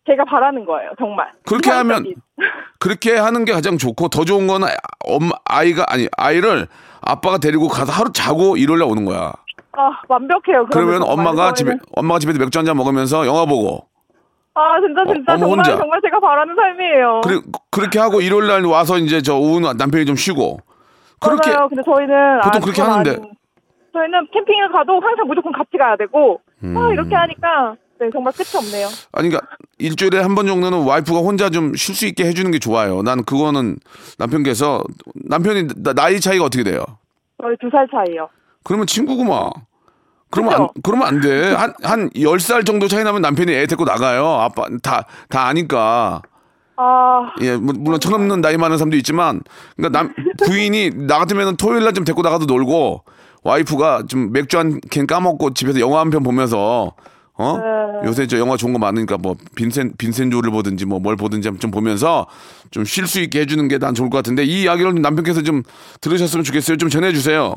제가 0.08 0.24
바라는 0.26 0.65
거예요, 0.65 0.91
정말. 1.00 1.28
그렇게 1.46 1.72
하면. 1.72 2.06
그렇게 2.80 3.15
하는 3.17 3.46
게 3.46 3.54
가장 3.54 3.78
좋고 3.78 4.10
더 4.10 4.26
좋은 4.26 4.48
거는 4.48 4.67
엄마 5.08 5.32
아이가 5.46 5.86
아니 5.88 6.08
아이를 6.17 6.67
아빠가 7.02 7.38
데리고 7.38 7.67
가서 7.67 7.91
하루 7.91 8.12
자고 8.12 8.58
일요일 8.58 8.80
날 8.80 8.89
오는 8.89 9.06
거야. 9.06 9.32
아, 9.74 9.89
완벽해요. 10.08 10.67
그러면 10.72 11.02
정말. 11.02 11.12
엄마가 11.28 11.52
저희는- 11.52 11.56
집에 11.56 11.74
엄마가 11.96 12.20
집에서 12.20 12.39
맥주 12.39 12.60
한 12.60 12.65
잔 12.65 12.76
먹으면서 12.78 13.26
영화 13.26 13.46
보고 13.46 13.88
아, 14.54 14.80
진짜, 14.82 15.02
진짜. 15.13 15.34
어, 15.34 15.38
정말, 15.38 15.50
혼자. 15.58 15.78
정말 15.78 16.00
제가 16.04 16.20
바라는 16.20 16.56
삶이에요. 16.56 17.22
그래, 17.24 17.39
그렇게 17.72 18.00
하고 18.00 18.22
일요일 18.22 18.48
날 18.48 18.65
와서 18.65 18.98
이제 18.98 19.22
저 19.22 19.36
오후 19.38 19.60
남편이 19.62 20.06
좀 20.06 20.15
쉬고 20.15 20.60
그렇게 21.22 21.52
맞아요. 21.52 21.70
근데 21.70 21.84
저희는 21.84 22.40
보통 22.42 22.62
아, 22.62 22.66
그렇게 22.66 22.82
하는데. 22.82 23.10
아닌- 23.12 23.32
저희는 23.94 24.28
캠핑을 24.34 24.72
가도 24.72 24.94
항상 25.02 25.28
무조건 25.28 25.52
같이 25.52 25.78
가야 25.78 25.96
되고 25.98 26.40
음. 26.64 26.78
아, 26.78 26.92
이렇게 26.92 27.14
하니까 27.16 27.76
네, 28.00 28.10
정말 28.12 28.34
끝이 28.34 28.48
없네요. 28.56 28.88
아니 29.12 29.30
그러니까 29.30 29.42
일주일에 29.78 30.20
한 30.22 30.34
번 30.34 30.48
정도는 30.48 30.84
와이프가 30.86 31.20
혼자 31.20 31.50
좀 31.50 31.74
쉴 31.76 31.94
수 31.94 32.08
있게 32.08 32.26
해주는 32.26 32.50
게 32.52 32.58
좋아요. 32.60 33.02
난 33.04 33.24
그거는 33.24 33.78
남편께서 34.18 34.84
남편이 35.16 35.68
나- 35.84 35.94
나이 35.94 36.20
차이가 36.20 36.46
어떻게 36.46 36.64
돼요? 36.64 36.84
저희 37.42 37.56
두 37.58 37.70
살 37.70 37.88
차이요. 37.92 38.30
그러면 38.64 38.88
친구구만. 38.88 39.50
그러면 40.32 40.54
안? 40.54 40.68
그러면 40.82 41.08
안 41.08 41.20
돼. 41.22 41.54
한, 41.54 41.74
한 41.84 42.10
10살 42.12 42.66
정도 42.66 42.88
차이 42.88 43.04
나면 43.04 43.22
남편이 43.22 43.52
애 43.52 43.66
데리고 43.68 43.84
나가요. 43.84 44.26
아빠, 44.26 44.66
다, 44.82 45.06
다 45.30 45.48
아니까. 45.48 46.22
아, 46.84 47.32
예, 47.41 47.56
물- 47.58 47.76
물론 47.78 48.00
철없는 48.00 48.41
나이 48.41 48.58
많은 48.58 48.78
사람도 48.78 48.98
있지만, 48.98 49.41
그러니까 49.76 50.00
남, 50.00 50.13
부인이 50.46 50.91
나 51.08 51.20
같으면 51.20 51.56
토요일 51.58 51.84
날 51.84 51.94
좀 51.94 52.04
데리고 52.06 52.22
나가도 52.24 52.46
놀고, 52.46 53.04
와이프가 53.44 54.04
좀 54.08 54.32
맥주 54.32 54.58
한 54.58 54.80
캔 54.89 55.06
까먹고 55.08 55.54
집에서 55.54 55.80
영화 55.80 56.00
한 56.00 56.10
편 56.10 56.24
보면서, 56.24 56.94
어? 57.34 57.58
네. 57.58 58.08
요새 58.08 58.26
저 58.28 58.38
영화 58.39 58.58
좋은 58.58 58.74
거 58.74 58.80
많으니까 58.80 59.17
뭐, 59.17 59.36
빈센, 59.56 59.94
빈센조를 59.98 60.52
보든지 60.52 60.86
뭐 60.86 61.00
뭘 61.00 61.15
보든지 61.15 61.50
좀 61.60 61.70
보면서 61.72 62.26
좀 62.72 62.84
쉴 62.86 63.06
수 63.08 63.20
있게 63.20 63.41
해주는 63.41 63.67
게 63.67 63.78
난 63.78 63.94
좋을 63.94 64.10
것 64.10 64.17
같은데, 64.17 64.44
이 64.44 64.63
이야기를 64.63 64.96
남편께서 65.02 65.41
좀 65.44 65.62
들으셨으면 66.02 66.44
좋겠어요. 66.44 66.78
좀 66.78 66.89
전해주세요. 66.89 67.54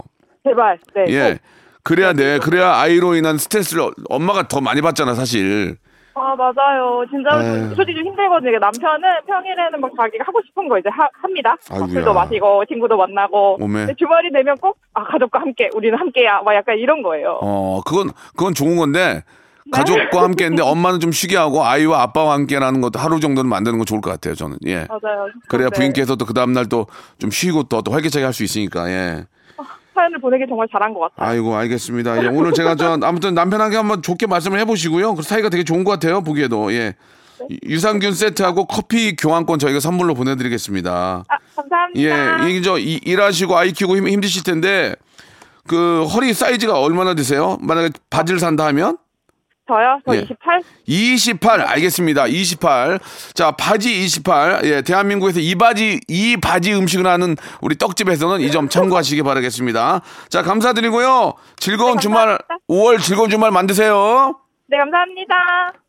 제발. 0.47 0.79
네. 0.95 1.05
예. 1.13 1.31
꼭. 1.33 1.39
그래야 1.83 2.13
돼. 2.15 2.39
그래야 2.39 2.75
아이로 2.77 3.15
인한 3.15 3.37
스트레스를 3.39 3.91
엄마가 4.09 4.49
더 4.49 4.61
많이 4.63 4.81
받잖아, 4.81 5.15
사실. 5.15 5.77
아, 6.25 6.35
맞아요. 6.37 7.05
진짜 7.11 7.31
에휴. 7.43 7.75
솔직히 7.75 7.99
좀 7.99 8.07
힘들거든요. 8.09 8.59
남편은 8.59 9.09
평일에는 9.27 9.81
막 9.81 9.91
자기가 9.97 10.25
하고 10.27 10.41
싶은 10.47 10.69
거 10.69 10.79
이제 10.79 10.89
하, 10.89 11.07
합니다. 11.21 11.55
아이고야. 11.71 11.89
술도 11.89 12.15
마시고 12.15 12.65
친구도 12.67 12.97
만나고. 12.97 13.59
근데 13.59 13.95
주말이 13.99 14.33
되면 14.33 14.57
꼭 14.57 14.79
아, 14.95 15.05
가족과 15.05 15.41
함께 15.41 15.69
우리는 15.75 15.99
함께야. 15.99 16.41
막 16.43 16.55
약간 16.55 16.79
이런 16.79 17.03
거예요. 17.03 17.39
어, 17.43 17.81
그건, 17.85 18.11
그건 18.37 18.55
좋은 18.55 18.77
건데, 18.77 19.23
네. 19.67 19.71
가족과 19.79 20.23
함께 20.23 20.45
했는데 20.45 20.63
엄마는 20.63 21.01
좀 21.01 21.11
쉬게 21.13 21.37
하고 21.37 21.65
아이와 21.65 22.03
아빠와 22.03 22.35
함께라는 22.35 22.81
것도 22.81 22.99
하루 22.99 23.21
정도는 23.21 23.49
만드는 23.51 23.79
거 23.79 23.85
좋을 23.85 24.01
것 24.01 24.11
같아요, 24.11 24.35
저는. 24.35 24.57
예. 24.67 24.87
맞아요. 24.89 25.29
그래야 25.49 25.69
네. 25.71 25.77
부인께서도 25.77 26.25
그 26.27 26.33
다음 26.35 26.53
날 26.53 26.67
또 26.69 26.87
좀 27.19 27.31
쉬고 27.31 27.65
또, 27.65 27.83
또 27.83 27.93
활기차게 27.93 28.25
할 28.25 28.33
수 28.33 28.45
있으니까, 28.45 28.89
예. 28.91 29.25
사연을 29.95 30.21
보내기 30.21 30.45
정말 30.49 30.67
잘한 30.71 30.93
것 30.95 31.01
같아요. 31.01 31.29
아이고, 31.31 31.55
알겠습니다. 31.57 32.25
예, 32.25 32.29
오늘 32.29 32.53
제가 32.53 32.75
저, 32.75 32.99
아무튼 33.03 33.35
남편에게 33.35 33.77
한번 33.77 34.03
좋게 34.03 34.27
말씀을 34.27 34.59
해보시고요. 34.61 35.15
그 35.15 35.23
사이가 35.23 35.49
되게 35.49 35.65
좋은 35.65 35.85
것 35.85 35.93
같아요, 35.93 36.23
보기에도. 36.23 36.73
예. 36.73 36.95
네. 37.41 37.57
유산균 37.67 38.13
세트하고 38.15 38.67
커피 38.67 39.17
교환권 39.17 39.59
저희가 39.59 39.81
선물로 39.81 40.15
보내드리겠습니다. 40.15 41.25
아, 41.29 41.37
감사합니다. 41.57 42.45
예, 42.47 42.51
이게 42.51 42.61
저 42.63 42.79
이- 42.79 43.01
일하시고 43.05 43.57
아이 43.57 43.73
키우고 43.73 43.97
힘, 43.97 44.09
힘드실 44.09 44.45
텐데 44.45 44.95
그 45.67 46.05
허리 46.05 46.33
사이즈가 46.33 46.79
얼마나 46.81 47.15
되세요? 47.15 47.59
만약에 47.61 47.91
바지를 48.11 48.39
산다 48.39 48.67
하면 48.67 48.99
저요? 49.67 49.99
저 50.07 50.15
예. 50.15 50.21
28? 50.21 50.63
28 50.87 51.61
알겠습니다. 51.63 52.27
28. 52.27 52.99
자, 53.33 53.51
바지 53.53 54.05
28. 54.05 54.61
예, 54.65 54.83
대한민국에서 54.83 55.41
이 55.41 55.55
바지 55.55 56.01
이 56.09 56.37
바지 56.37 56.75
음식을 56.75 57.07
하는 57.07 57.37
우리 57.63 57.77
떡집에서는 57.77 58.41
이 58.41 58.51
점 58.51 58.69
참고하시기 58.69 59.23
바라겠습니다. 59.23 60.03
자, 60.29 60.43
감사드리고요. 60.43 61.33
즐거운 61.57 61.95
네, 61.97 62.01
주말 62.01 62.39
감사합니다. 62.39 62.57
5월 62.69 63.01
즐거운 63.03 63.31
주말 63.31 63.51
만드세요. 63.51 64.37
네, 64.69 64.77
감사합니다. 64.79 65.35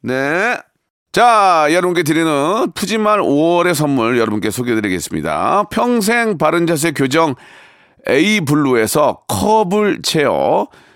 네. 0.01 0.57
자, 1.11 1.67
여러분께 1.69 2.03
드리는 2.03 2.71
푸짐한 2.73 3.19
5월의 3.19 3.73
선물 3.73 4.17
여러분께 4.17 4.49
소개해 4.51 4.75
드리겠습니다. 4.81 5.63
평생 5.69 6.37
바른 6.37 6.65
자세 6.67 6.91
교정 6.91 7.35
A 8.09 8.41
블루에서 8.41 9.23
컵을 9.27 10.01
채워 10.01 10.67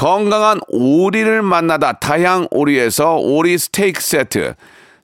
건강한 0.00 0.60
오리를 0.68 1.42
만나다 1.42 1.92
다향 1.92 2.48
오리에서 2.50 3.16
오리 3.16 3.58
스테이크 3.58 4.00
세트, 4.00 4.54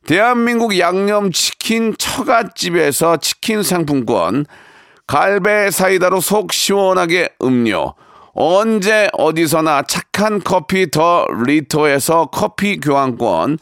대한민국 0.07 0.79
양념치킨 0.79 1.97
처갓집에서 1.99 3.19
치킨 3.19 3.63
상품권, 3.63 4.47
갈배 5.07 5.71
사이다로 5.71 6.23
속 6.23 6.51
시원하게 6.51 7.29
음료, 7.43 7.93
언제 8.33 9.11
어디서나 9.13 9.83
착한 9.83 10.41
커피 10.43 10.91
더 10.91 11.27
리터에서 11.45 12.31
커피 12.33 12.81
교환권, 12.81 13.59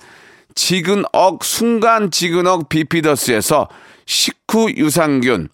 지근억 0.55 1.43
순간 1.43 2.13
지근억 2.13 2.69
비피더스에서 2.69 3.69
식후 4.07 4.71
유산균, 4.77 5.49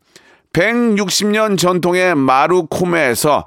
160년 0.53 1.57
전통의 1.57 2.17
마루코메에서 2.17 3.47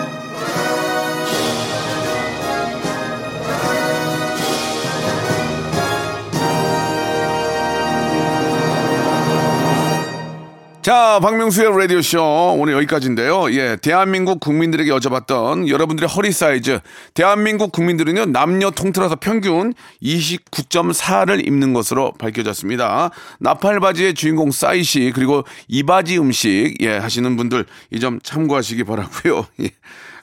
자, 10.81 11.19
박명수의 11.21 11.77
라디오쇼. 11.77 12.55
오늘 12.57 12.73
여기까지인데요. 12.73 13.53
예, 13.53 13.75
대한민국 13.79 14.39
국민들에게 14.39 14.89
여쭤봤던 14.89 15.67
여러분들의 15.67 16.09
허리 16.09 16.31
사이즈. 16.31 16.79
대한민국 17.13 17.71
국민들은요, 17.71 18.25
남녀 18.25 18.71
통틀어서 18.71 19.17
평균 19.17 19.75
29.4를 20.01 21.45
입는 21.45 21.73
것으로 21.73 22.13
밝혀졌습니다. 22.13 23.11
나팔바지의 23.39 24.15
주인공 24.15 24.49
싸이씨, 24.49 25.11
그리고 25.13 25.43
이바지 25.67 26.17
음식, 26.17 26.75
예, 26.79 26.97
하시는 26.97 27.37
분들 27.37 27.65
이 27.91 27.99
점 27.99 28.19
참고하시기 28.19 28.83
바라고요 28.83 29.45
예. 29.61 29.69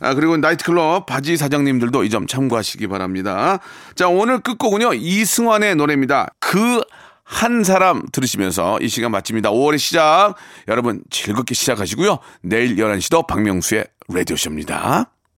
아, 0.01 0.14
그리고 0.14 0.37
나이트클럽 0.37 1.07
바지 1.07 1.37
사장님들도 1.37 2.03
이 2.03 2.09
점 2.11 2.27
참고하시기 2.27 2.88
바랍니다. 2.88 3.61
자, 3.94 4.09
오늘 4.09 4.40
끝곡은요, 4.40 4.94
이승환의 4.94 5.77
노래입니다. 5.77 6.31
그, 6.40 6.81
한 7.29 7.62
사람 7.62 8.07
들으시면서 8.11 8.79
이 8.81 8.88
시간 8.88 9.11
마칩니다. 9.11 9.51
5월의 9.51 9.79
시작. 9.79 10.35
여러분 10.67 11.03
즐겁게 11.11 11.55
시작하시고요. 11.55 12.19
내일 12.43 12.77
11시도 12.77 13.27
박명수의 13.27 13.85
라디오쇼입니다. 14.09 15.17